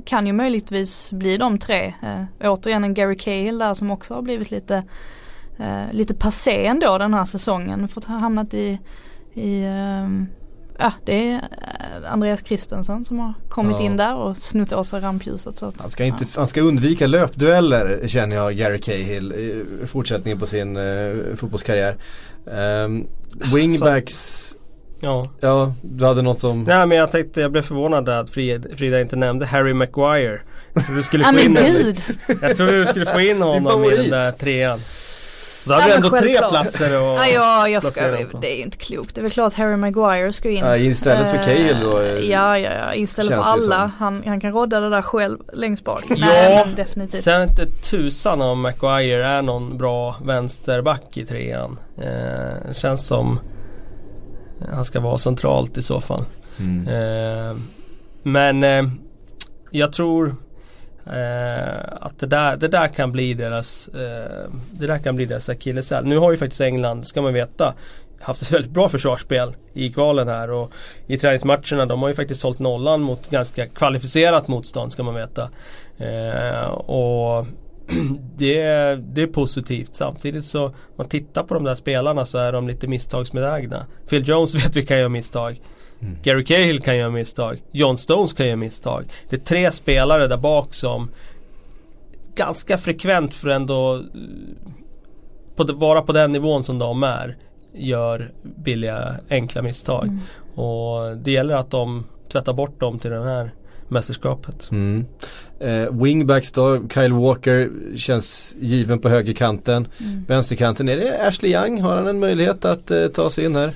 [0.04, 1.94] kan ju möjligtvis bli de tre.
[2.02, 4.82] Eh, återigen en Gary Cahill där som också har blivit lite
[5.90, 7.88] lite passé ändå den här säsongen.
[7.88, 8.78] Fått hamnat i,
[9.34, 10.28] i ehm,
[10.78, 11.48] Ja det är
[12.06, 13.84] Andreas Christensen som har kommit ja.
[13.84, 15.58] in där och snott åt sig rampljuset.
[15.58, 16.28] Så att, han, ska inte, ja.
[16.36, 21.96] han ska undvika löpdueller känner jag Gary Cahill i fortsättningen på sin uh, fotbollskarriär.
[22.84, 23.06] Um,
[23.54, 24.56] wingbacks
[25.04, 25.30] Ja.
[25.40, 26.64] ja, du hade något om...
[26.64, 30.40] Nej men jag tänkte, jag blev förvånad att Frida, inte nämnde Harry Maguire.
[30.96, 32.02] Du skulle få in gud!
[32.42, 34.80] Jag tror du skulle få in honom i den där trean.
[35.64, 38.06] Då hade ja, du ändå tre platser och ja, ja, jag ska,
[38.40, 39.14] det är ju inte klokt.
[39.14, 40.58] Det är väl klart Harry Maguire ska in.
[40.58, 42.00] Ja, istället för Cahill då?
[42.00, 42.94] Eh, ja, ja, ja.
[42.94, 43.92] Istället för alla.
[43.98, 46.04] Han, han kan rodda det där själv längst bak.
[46.08, 47.24] Ja, Nej, definitivt.
[47.24, 51.78] Sen inte tusan om Maguire är någon bra vänsterback i trean.
[52.02, 53.38] Eh, känns som
[54.72, 56.24] han ska vara centralt i så fall.
[56.58, 56.88] Mm.
[56.88, 57.56] Eh,
[58.22, 58.92] men eh,
[59.70, 60.36] jag tror
[61.06, 65.48] Eh, att det där, det där kan bli deras eh, Det där kan bli deras
[65.48, 66.06] akilleshäl.
[66.06, 67.74] Nu har ju faktiskt England, ska man veta,
[68.20, 70.72] haft ett väldigt bra försvarsspel i kvalen här och
[71.06, 71.86] i träningsmatcherna.
[71.86, 75.50] De har ju faktiskt hållit nollan mot ganska kvalificerat motstånd ska man veta.
[75.98, 77.46] Eh, och
[78.36, 78.62] det,
[78.94, 79.94] det är positivt.
[79.94, 83.86] Samtidigt så, om man tittar på de där spelarna så är de lite misstagsbenägna.
[84.08, 85.60] Phil Jones vet vi kan göra misstag.
[86.04, 86.18] Mm.
[86.22, 87.62] Gary Cahill kan göra misstag.
[87.70, 89.04] John Stones kan göra misstag.
[89.28, 91.10] Det är tre spelare där bak som
[92.34, 94.02] ganska frekvent för ändå
[95.56, 97.36] på, vara på den nivån som de är
[97.72, 100.06] gör billiga enkla misstag.
[100.06, 100.20] Mm.
[100.54, 103.50] Och det gäller att de tvättar bort dem till det här
[103.88, 104.70] mästerskapet.
[104.70, 105.06] Mm.
[105.60, 109.88] Eh, wingbacks då, Kyle Walker känns given på högerkanten.
[109.98, 110.24] Mm.
[110.28, 111.80] Vänsterkanten, är det Ashley Young?
[111.80, 113.72] Har han en möjlighet att eh, ta sig in här?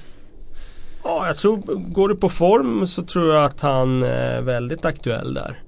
[1.09, 5.35] Ja, jag tror, går det på form så tror jag att han är väldigt aktuell
[5.35, 5.62] där.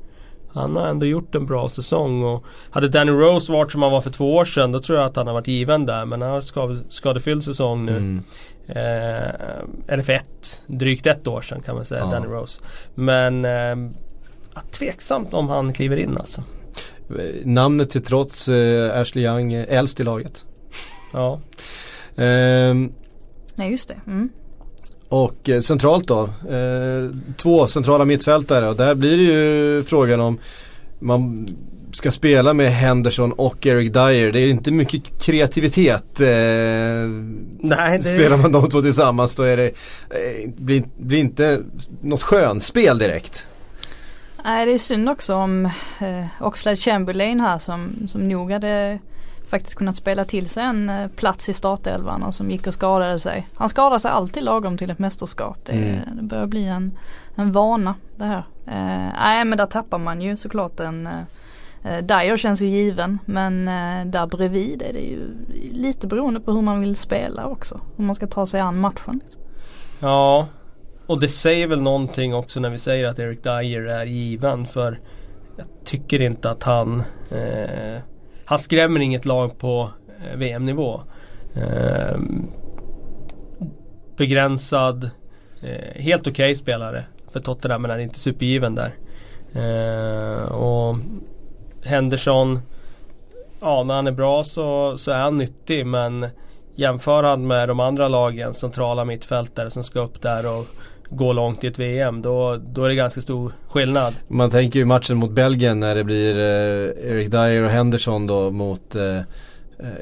[0.53, 4.01] Han har ändå gjort en bra säsong och hade Danny Rose varit som han var
[4.01, 6.05] för två år sedan då tror jag att han har varit given där.
[6.05, 7.97] Men han har skade, skadefylld säsong nu.
[7.97, 8.23] Mm.
[8.67, 12.11] Eh, eller för ett, drygt ett år sedan kan man säga, ja.
[12.11, 12.61] Danny Rose.
[12.95, 13.93] Men eh,
[14.71, 16.45] tveksamt om han kliver in alltså.
[17.45, 20.45] Namnet till trots, eh, Ashley Young äldst i laget.
[21.13, 21.41] Ja.
[22.15, 22.93] Um,
[23.55, 24.01] Nej just det.
[24.07, 24.31] Mm.
[25.11, 30.39] Och eh, centralt då, eh, två centrala mittfältare och där blir det ju frågan om
[30.99, 31.49] man
[31.93, 34.33] ska spela med Henderson och Eric Dyer.
[34.33, 36.21] Det är inte mycket kreativitet.
[36.21, 36.29] Eh,
[37.61, 38.03] Nej, det...
[38.03, 39.67] Spelar man de två tillsammans då är det,
[40.11, 41.63] eh, blir, blir inte
[42.01, 43.47] något skönspel direkt.
[44.45, 45.65] Nej det är synd också om
[46.01, 48.99] eh, Oxlade Chamberlain här som, som nog hade
[49.51, 53.19] faktiskt kunnat spela till sig en eh, plats i startelvan och som gick och skadade
[53.19, 53.49] sig.
[53.55, 55.59] Han skadar sig alltid lagom till ett mästerskap.
[55.65, 56.17] Det, mm.
[56.17, 56.99] det börjar bli en,
[57.35, 58.45] en vana det här.
[58.67, 61.21] Eh, nej men där tappar man ju såklart en eh,
[61.85, 65.21] eh Dyer känns ju given men eh, där bredvid är det ju
[65.73, 67.81] lite beroende på hur man vill spela också.
[67.97, 69.21] Hur man ska ta sig an matchen.
[70.01, 70.49] Ja,
[71.07, 75.01] och det säger väl någonting också när vi säger att Eric Dyer är given för
[75.57, 78.01] jag tycker inte att han eh,
[78.51, 79.91] han skrämmer inget lag på
[80.25, 81.01] eh, VM-nivå.
[81.55, 82.19] Eh,
[84.17, 85.11] begränsad,
[85.63, 88.95] eh, helt okej okay spelare för Tottenham men han är inte supergiven där.
[89.53, 90.97] Eh, och
[91.85, 92.61] Henderson,
[93.61, 96.27] ja när han är bra så, så är han nyttig men
[96.75, 100.67] jämför han med de andra lagen, centrala mittfältare som ska upp där och
[101.11, 104.15] gå långt i ett VM då, då är det ganska stor skillnad.
[104.29, 108.51] Man tänker ju matchen mot Belgien när det blir eh, Eric Dyer och Henderson då
[108.51, 109.23] mot eh, eh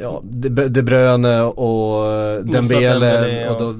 [0.03, 3.75] ja, De, De Bruyne och eh, Dembele och, då,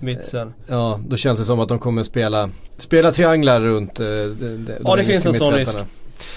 [0.00, 0.48] Witzel.
[0.66, 4.72] Ja, då känns det som att de kommer spela, spela trianglar runt eh, de, de
[4.84, 5.78] Ja, det finns en sån risk.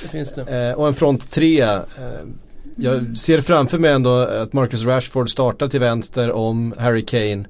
[0.01, 0.75] Det finns det.
[0.75, 1.61] Och en front tre.
[1.61, 1.79] Eh,
[2.75, 7.45] jag ser framför mig ändå att Marcus Rashford startar till vänster om Harry Kane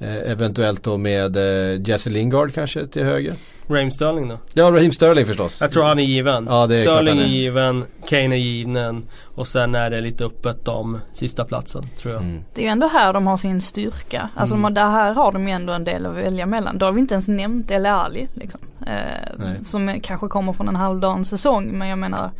[0.00, 3.34] eventuellt då med eh, Jesse Lingard kanske till höger.
[3.68, 4.38] Raheem Sterling då?
[4.54, 5.60] Ja, Raheem Sterling förstås.
[5.60, 6.46] Jag tror han är given.
[6.46, 7.22] Ja, det är Sterling är.
[7.22, 12.14] är given, Kane är given och sen är det lite öppet om sista platsen tror
[12.14, 12.22] jag.
[12.22, 12.42] Mm.
[12.54, 14.28] Det är ju ändå här de har sin styrka.
[14.36, 14.74] Alltså mm.
[14.74, 16.78] där här har de ju ändå en del att välja mellan.
[16.78, 18.60] Då har vi inte ens nämnt Dele Alli liksom.
[18.86, 22.30] Eh, som kanske kommer från en halvdan säsong men jag menar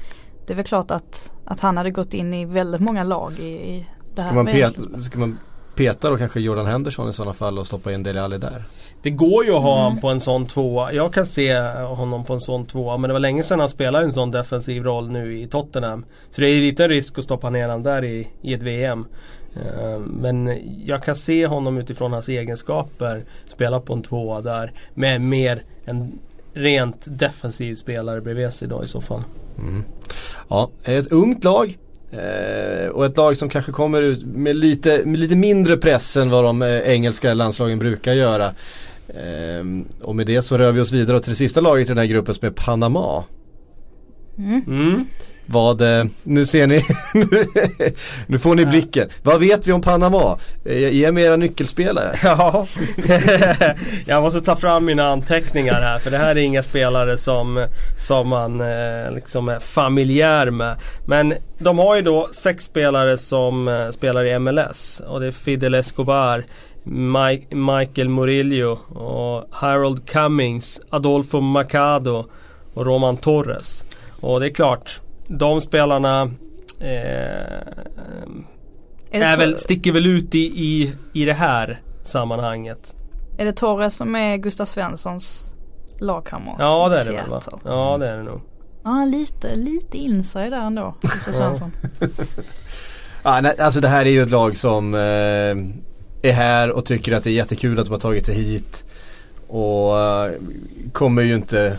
[0.47, 3.45] det är väl klart att, att han hade gått in i väldigt många lag i,
[3.45, 5.39] i det ska här man, peta, ska man
[5.79, 8.63] peta då kanske Jordan Henderson i sådana fall och stoppa in Dele Alli där.
[9.03, 9.85] Det går ju att ha mm.
[9.85, 10.93] honom på en sån tvåa.
[10.93, 12.97] Jag kan se honom på en sån tvåa.
[12.97, 16.05] Men det var länge sedan han spelade en sån defensiv roll nu i Tottenham.
[16.31, 19.07] Så det är lite risk att stoppa ner honom där i, i ett VM.
[19.57, 24.73] Uh, men jag kan se honom utifrån hans egenskaper spela på en tvåa där.
[24.95, 26.19] Med mer en
[26.53, 29.23] rent defensiv spelare bredvid sig då i så fall.
[29.59, 29.85] Mm.
[30.49, 31.79] Ja, ett ungt lag
[32.11, 36.31] Eh, och ett lag som kanske kommer ut med lite, med lite mindre press än
[36.31, 38.47] vad de eh, engelska landslagen brukar göra.
[39.09, 39.65] Eh,
[40.03, 42.05] och med det så rör vi oss vidare till det sista laget i den här
[42.05, 43.25] gruppen som är Panama.
[44.39, 44.63] Mm.
[44.67, 45.07] Mm.
[45.51, 46.85] Vad, eh, nu ser ni,
[48.27, 49.09] nu får ni blicken.
[49.23, 50.39] Vad vet vi om Panama?
[50.65, 52.15] Eh, ge mig era nyckelspelare.
[52.25, 52.67] Ja,
[54.07, 57.67] jag måste ta fram mina anteckningar här för det här är inga spelare som,
[57.99, 60.77] som man eh, liksom är familjär med.
[61.07, 65.75] Men de har ju då sex spelare som spelar i MLS och det är Fidel
[65.75, 66.45] Escobar
[66.91, 72.25] Mike, Michael Murillo och Harold Cummings, Adolfo Macado
[72.75, 73.85] och Roman Torres.
[74.21, 76.23] Och det är klart, de spelarna
[76.81, 76.89] eh,
[79.11, 82.95] är väl, sticker väl ut i, i, i det här sammanhanget.
[83.39, 85.53] Är det Torres som är Gustav Svenssons
[85.99, 86.57] lagkamrat?
[86.59, 87.43] Ja det är det väl va?
[87.65, 88.41] Ja det är det nog.
[88.85, 91.73] Ja lite, lite inside där ändå, Gustav Svensson.
[93.23, 95.01] ja, nej, alltså det här är ju ett lag som eh,
[96.23, 98.85] är här och tycker att det är jättekul att de har tagit sig hit.
[99.49, 100.33] Och eh,
[100.93, 101.79] kommer ju inte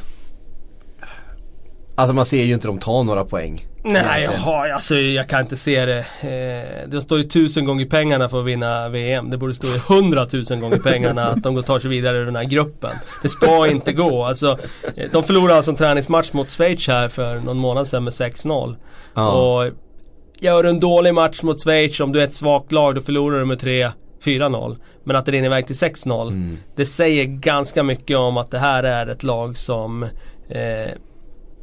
[1.99, 3.67] Alltså man ser ju inte dem ta några poäng.
[3.83, 5.99] Nej, jaha, alltså jag kan inte se det.
[6.21, 9.29] Eh, det står ju tusen gånger pengarna för att vinna VM.
[9.29, 12.43] Det borde stå ju hundratusen gånger pengarna att de tar sig vidare i den här
[12.43, 12.91] gruppen.
[13.21, 14.25] Det ska inte gå.
[14.25, 14.57] Alltså,
[14.95, 18.75] eh, de förlorade alltså en träningsmatch mot Schweiz här för någon månad sedan med 6-0.
[19.13, 19.31] Ja.
[19.31, 19.71] Och
[20.39, 23.39] gör du en dålig match mot Schweiz, om du är ett svagt lag, då förlorar
[23.39, 23.91] du med 3
[24.23, 24.77] 4-0.
[25.03, 26.27] Men att det rinner iväg till 6-0.
[26.27, 26.57] Mm.
[26.75, 30.03] Det säger ganska mycket om att det här är ett lag som
[30.49, 30.91] eh,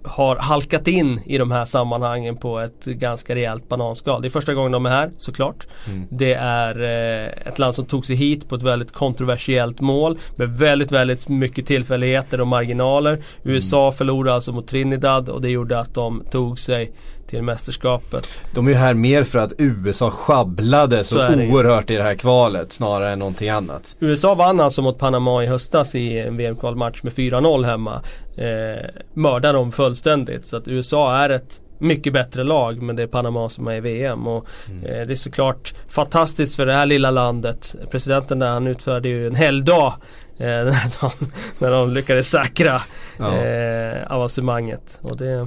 [0.06, 4.22] har halkat in i de här sammanhangen på ett ganska rejält bananskal.
[4.22, 5.66] Det är första gången de är här såklart.
[5.86, 6.06] Mm.
[6.10, 10.58] Det är eh, ett land som tog sig hit på ett väldigt kontroversiellt mål med
[10.58, 13.12] väldigt, väldigt mycket tillfälligheter och marginaler.
[13.12, 13.24] Mm.
[13.42, 16.92] USA förlorade alltså mot Trinidad och det gjorde att de tog sig
[17.26, 18.26] till mästerskapet.
[18.54, 22.14] De är ju här mer för att USA sjabblade så, så oerhört i det här
[22.14, 23.96] kvalet snarare än någonting annat.
[24.00, 28.02] USA vann alltså mot Panama i höstas i en VM-kvalmatch med 4-0 hemma.
[28.36, 33.06] Eh, mördade dem fullständigt så att USA är ett mycket bättre lag men det är
[33.06, 34.84] Panama som är i VM och mm.
[34.84, 37.74] eh, det är såklart fantastiskt för det här lilla landet.
[37.90, 39.94] Presidenten där han utförde ju en helgdag
[40.38, 41.10] Eh, när, de,
[41.58, 42.82] när de lyckades säkra
[43.18, 43.36] Ja.
[43.36, 44.98] eh, avancemanget.
[45.02, 45.46] Och det,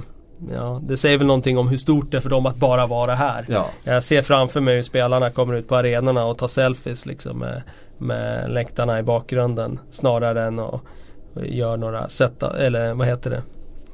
[0.52, 3.14] ja, det säger väl någonting om hur stort det är för dem att bara vara
[3.14, 3.44] här.
[3.48, 3.66] Ja.
[3.84, 7.62] Jag ser framför mig hur spelarna kommer ut på arenorna och tar selfies liksom med,
[7.98, 9.78] med läktarna i bakgrunden.
[9.90, 10.80] Snarare än att
[11.34, 13.42] och gör några sätta, eller vad heter det?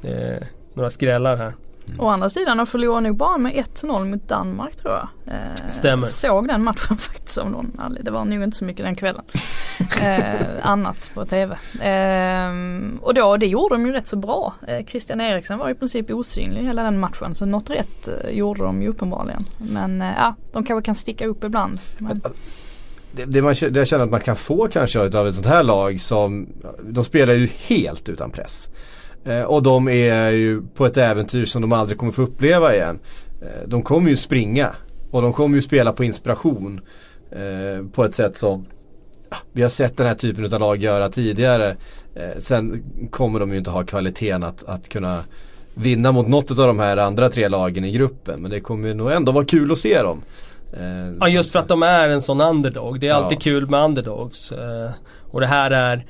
[0.08, 1.54] Eh, några skrällar här.
[1.98, 5.34] Å andra sidan de förlorade nog bara med 1-0 mot Danmark tror jag.
[5.34, 6.06] Eh, Stämmer.
[6.06, 8.04] Såg den matchen faktiskt av någon anledning.
[8.04, 9.22] Det var nog inte så mycket den kvällen.
[10.02, 11.54] Eh, annat på TV.
[11.80, 12.50] Eh,
[13.00, 14.54] och då, det gjorde de ju rätt så bra.
[14.68, 17.34] Eh, Christian Eriksen var i princip osynlig hela den matchen.
[17.34, 19.44] Så något rätt eh, gjorde de ju uppenbarligen.
[19.58, 21.78] Men eh, ja, de kanske kan sticka upp ibland.
[21.98, 22.20] Men,
[23.12, 25.62] Det, det, man, det jag känner att man kan få kanske av ett sånt här
[25.62, 26.46] lag som,
[26.82, 28.68] de spelar ju helt utan press.
[29.26, 32.98] Eh, och de är ju på ett äventyr som de aldrig kommer få uppleva igen.
[33.42, 34.70] Eh, de kommer ju springa
[35.10, 36.80] och de kommer ju spela på inspiration.
[37.30, 38.66] Eh, på ett sätt som
[39.30, 41.76] ja, vi har sett den här typen av lag göra tidigare.
[42.38, 45.20] Sen kommer de ju inte ha kvaliteten att, att kunna
[45.74, 48.42] vinna mot något av de här andra tre lagen i gruppen.
[48.42, 50.22] Men det kommer ju nog ändå vara kul att se dem.
[51.20, 53.00] Ja just för att de är en sån underdog.
[53.00, 53.16] Det är Ja.
[53.16, 54.52] alltid kul med underdogs.
[55.30, 56.06] Och det här är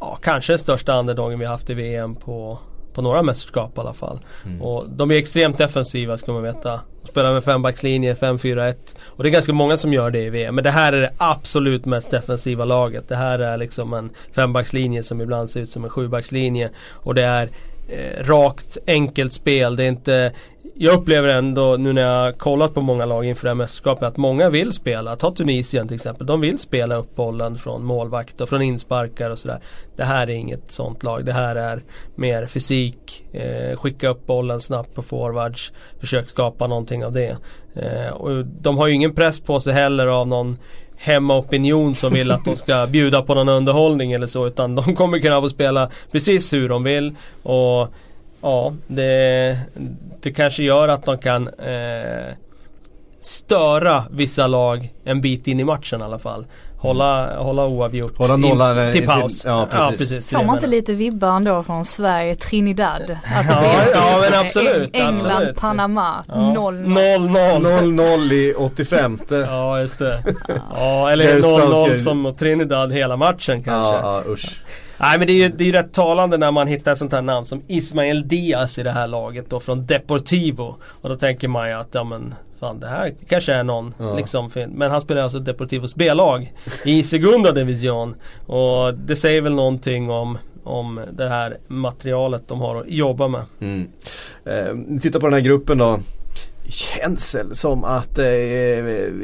[0.00, 2.58] ja, kanske den största underdogen vi haft i VM på,
[2.92, 4.20] på några mästerskap i alla fall.
[4.46, 4.62] Mm.
[4.62, 6.80] Och de är extremt defensiva ska man veta.
[7.02, 8.74] De spelar med fembackslinje, 5-4-1.
[9.04, 10.54] Och det är ganska många som gör det i VM.
[10.54, 13.08] Men det här är det absolut mest defensiva laget.
[13.08, 16.70] Det här är liksom en fembackslinje som ibland ser ut som en sjubackslinje.
[16.90, 17.50] Och det är
[17.88, 19.76] eh, rakt, enkelt spel.
[19.76, 20.32] Det är inte
[20.80, 24.04] jag upplever ändå nu när jag har kollat på många lag inför det här mästerskapet
[24.04, 25.16] att många vill spela.
[25.16, 26.26] Ta Tunisien till exempel.
[26.26, 29.60] De vill spela upp bollen från målvakt och från insparkar och sådär.
[29.96, 31.24] Det här är inget sånt lag.
[31.24, 31.84] Det här är
[32.14, 33.24] mer fysik.
[33.32, 35.72] Eh, skicka upp bollen snabbt på forwards.
[36.00, 37.36] Försök skapa någonting av det.
[37.74, 40.56] Eh, och de har ju ingen press på sig heller av någon
[40.98, 45.18] hemmaopinion som vill att de ska bjuda på någon underhållning eller så utan de kommer
[45.18, 47.14] kunna få spela precis hur de vill.
[47.42, 47.88] Och
[48.40, 49.58] Ja, det,
[50.20, 52.34] det kanske gör att de kan eh,
[53.20, 56.46] störa vissa lag en bit in i matchen i alla fall.
[56.80, 59.42] Hålla, hålla oavgjort Hålla nollan, in, eh, till till- paus.
[59.44, 59.66] ja,
[59.98, 60.08] precis.
[60.26, 63.02] till får det man inte lite vibbar ändå från Sverige, Trinidad?
[63.10, 63.62] Att Ja,
[63.94, 65.56] ja, men absolut, Eng- England, absolut.
[65.56, 66.34] Panama, Ja.
[66.34, 66.84] 0-0.
[66.86, 67.96] 0-0.
[67.96, 70.22] 0-0 i 85 Ja just det.
[70.74, 72.02] Ja eller Det är sant, 0-0 Gud.
[72.04, 73.94] som Trinidad hela matchen kanske.
[73.94, 74.60] Ja, ja usch.
[75.00, 77.12] Nej men det är ju det är ju rätt talande när man hittar ett sånt
[77.12, 80.74] här namn som Ismael Diaz i det här laget då från Deportivo.
[81.02, 84.16] Och då tänker man ju att ja men fan det här kanske är någon Ja.
[84.16, 86.52] liksom Men han spelar alltså Deportivos B-lag
[86.84, 88.14] i Segunda Division.
[88.46, 90.38] Och det säger väl någonting om
[90.68, 93.42] om det här materialet de har att jobba med.
[93.60, 93.88] Mm.
[94.44, 95.98] Eh, titta på den här gruppen då.
[96.68, 98.26] Känns som att eh,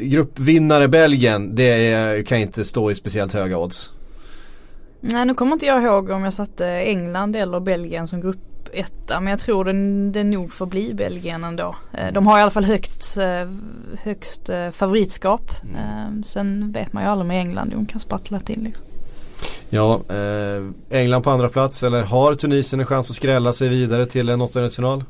[0.01, 3.89] gruppvinnare Belgien, det är, kan inte stå i speciellt höga odds.
[5.01, 8.37] Nej nu kommer inte jag ihåg om jag satte England eller Belgien som grupp
[8.75, 11.75] etta men jag tror det, det nog får bli Belgien ändå.
[11.93, 13.49] Eh, De har i alla fall högst, eh,
[14.03, 15.51] högst eh, favoritskap.
[15.75, 18.85] Eh, Sen vet man ju aldrig med England, de kan spattla till liksom.
[19.69, 24.05] Ja, eh, England på andra plats eller har Tunisien en chans att skrälla sig vidare
[24.05, 25.03] till en åttondelsfinal?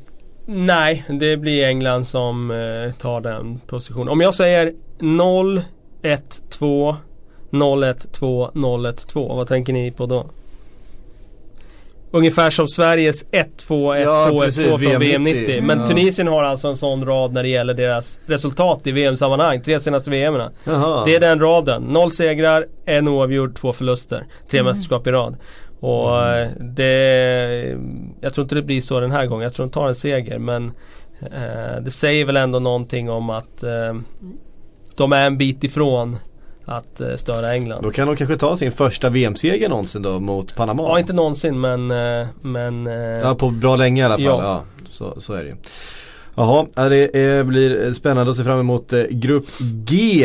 [0.46, 4.08] Nej, det blir England som eh, tar den positionen.
[4.08, 5.60] Om jag säger 0,
[6.02, 6.96] 1, 2,
[7.50, 9.34] 0, 1, 2, 0, 1, 2.
[9.34, 10.26] Vad tänker ni på då?
[12.10, 15.40] Ungefär som Sveriges 1, 2, 1, Ja, 2, 1, precis, 2 från VM VM 90.
[15.40, 15.62] 90.
[15.62, 15.86] Men Ja.
[15.86, 19.60] Tunisien har alltså en sån rad när det gäller deras resultat i VM-sammanhang.
[19.62, 20.50] Tre senaste VMerna.
[20.64, 21.04] Jaha.
[21.04, 21.82] Det är den raden.
[21.82, 24.26] Noll segrar, en oavgjord, två förluster.
[24.50, 25.36] Tre mästerskap i rad.
[25.80, 27.78] Och eh, det...
[28.20, 29.42] Jag tror inte det blir så den här gången.
[29.42, 30.72] Jag tror de tar en seger men
[31.20, 33.94] eh, det säger väl ändå någonting om att eh,
[34.96, 36.18] de är en bit ifrån
[36.66, 37.82] att eh, störa England.
[37.82, 40.82] Då kan de kanske ta sin första VM-seger någonsin då mot Panama.
[40.82, 41.90] Ja, inte någonsin men...
[41.90, 44.24] eh, men eh, Ja, på bra länge i alla fall.
[44.24, 44.42] Ja.
[44.42, 44.62] Ja.
[44.90, 45.56] så, så är det ju.
[46.38, 49.46] Jaha, ja, det blir spännande att se fram emot eh, Grupp
[49.84, 50.24] G.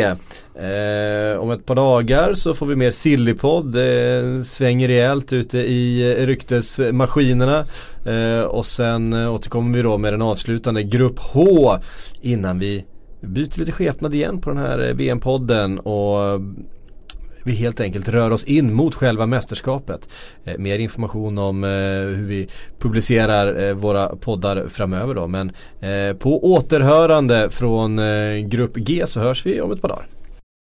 [0.54, 3.72] Eh, om ett par dagar så får vi mer Sillypodd.
[3.72, 7.64] Det svänger rejält ute i ryktesmaskinerna.
[8.06, 11.76] Eh, och sen återkommer vi då med den avslutande Grupp H
[12.20, 12.84] innan vi
[13.22, 16.40] byter lite skepnad igen på den här eh, VM-podden och
[17.44, 20.08] vi helt enkelt rör oss in mot själva mästerskapet.
[20.44, 21.70] Eh, mer information om eh,
[22.16, 22.48] hur vi
[22.78, 25.26] publicerar eh, våra poddar framöver då.
[25.26, 30.06] Men eh, på återhörande från eh, Grupp G så hörs vi om ett par dagar.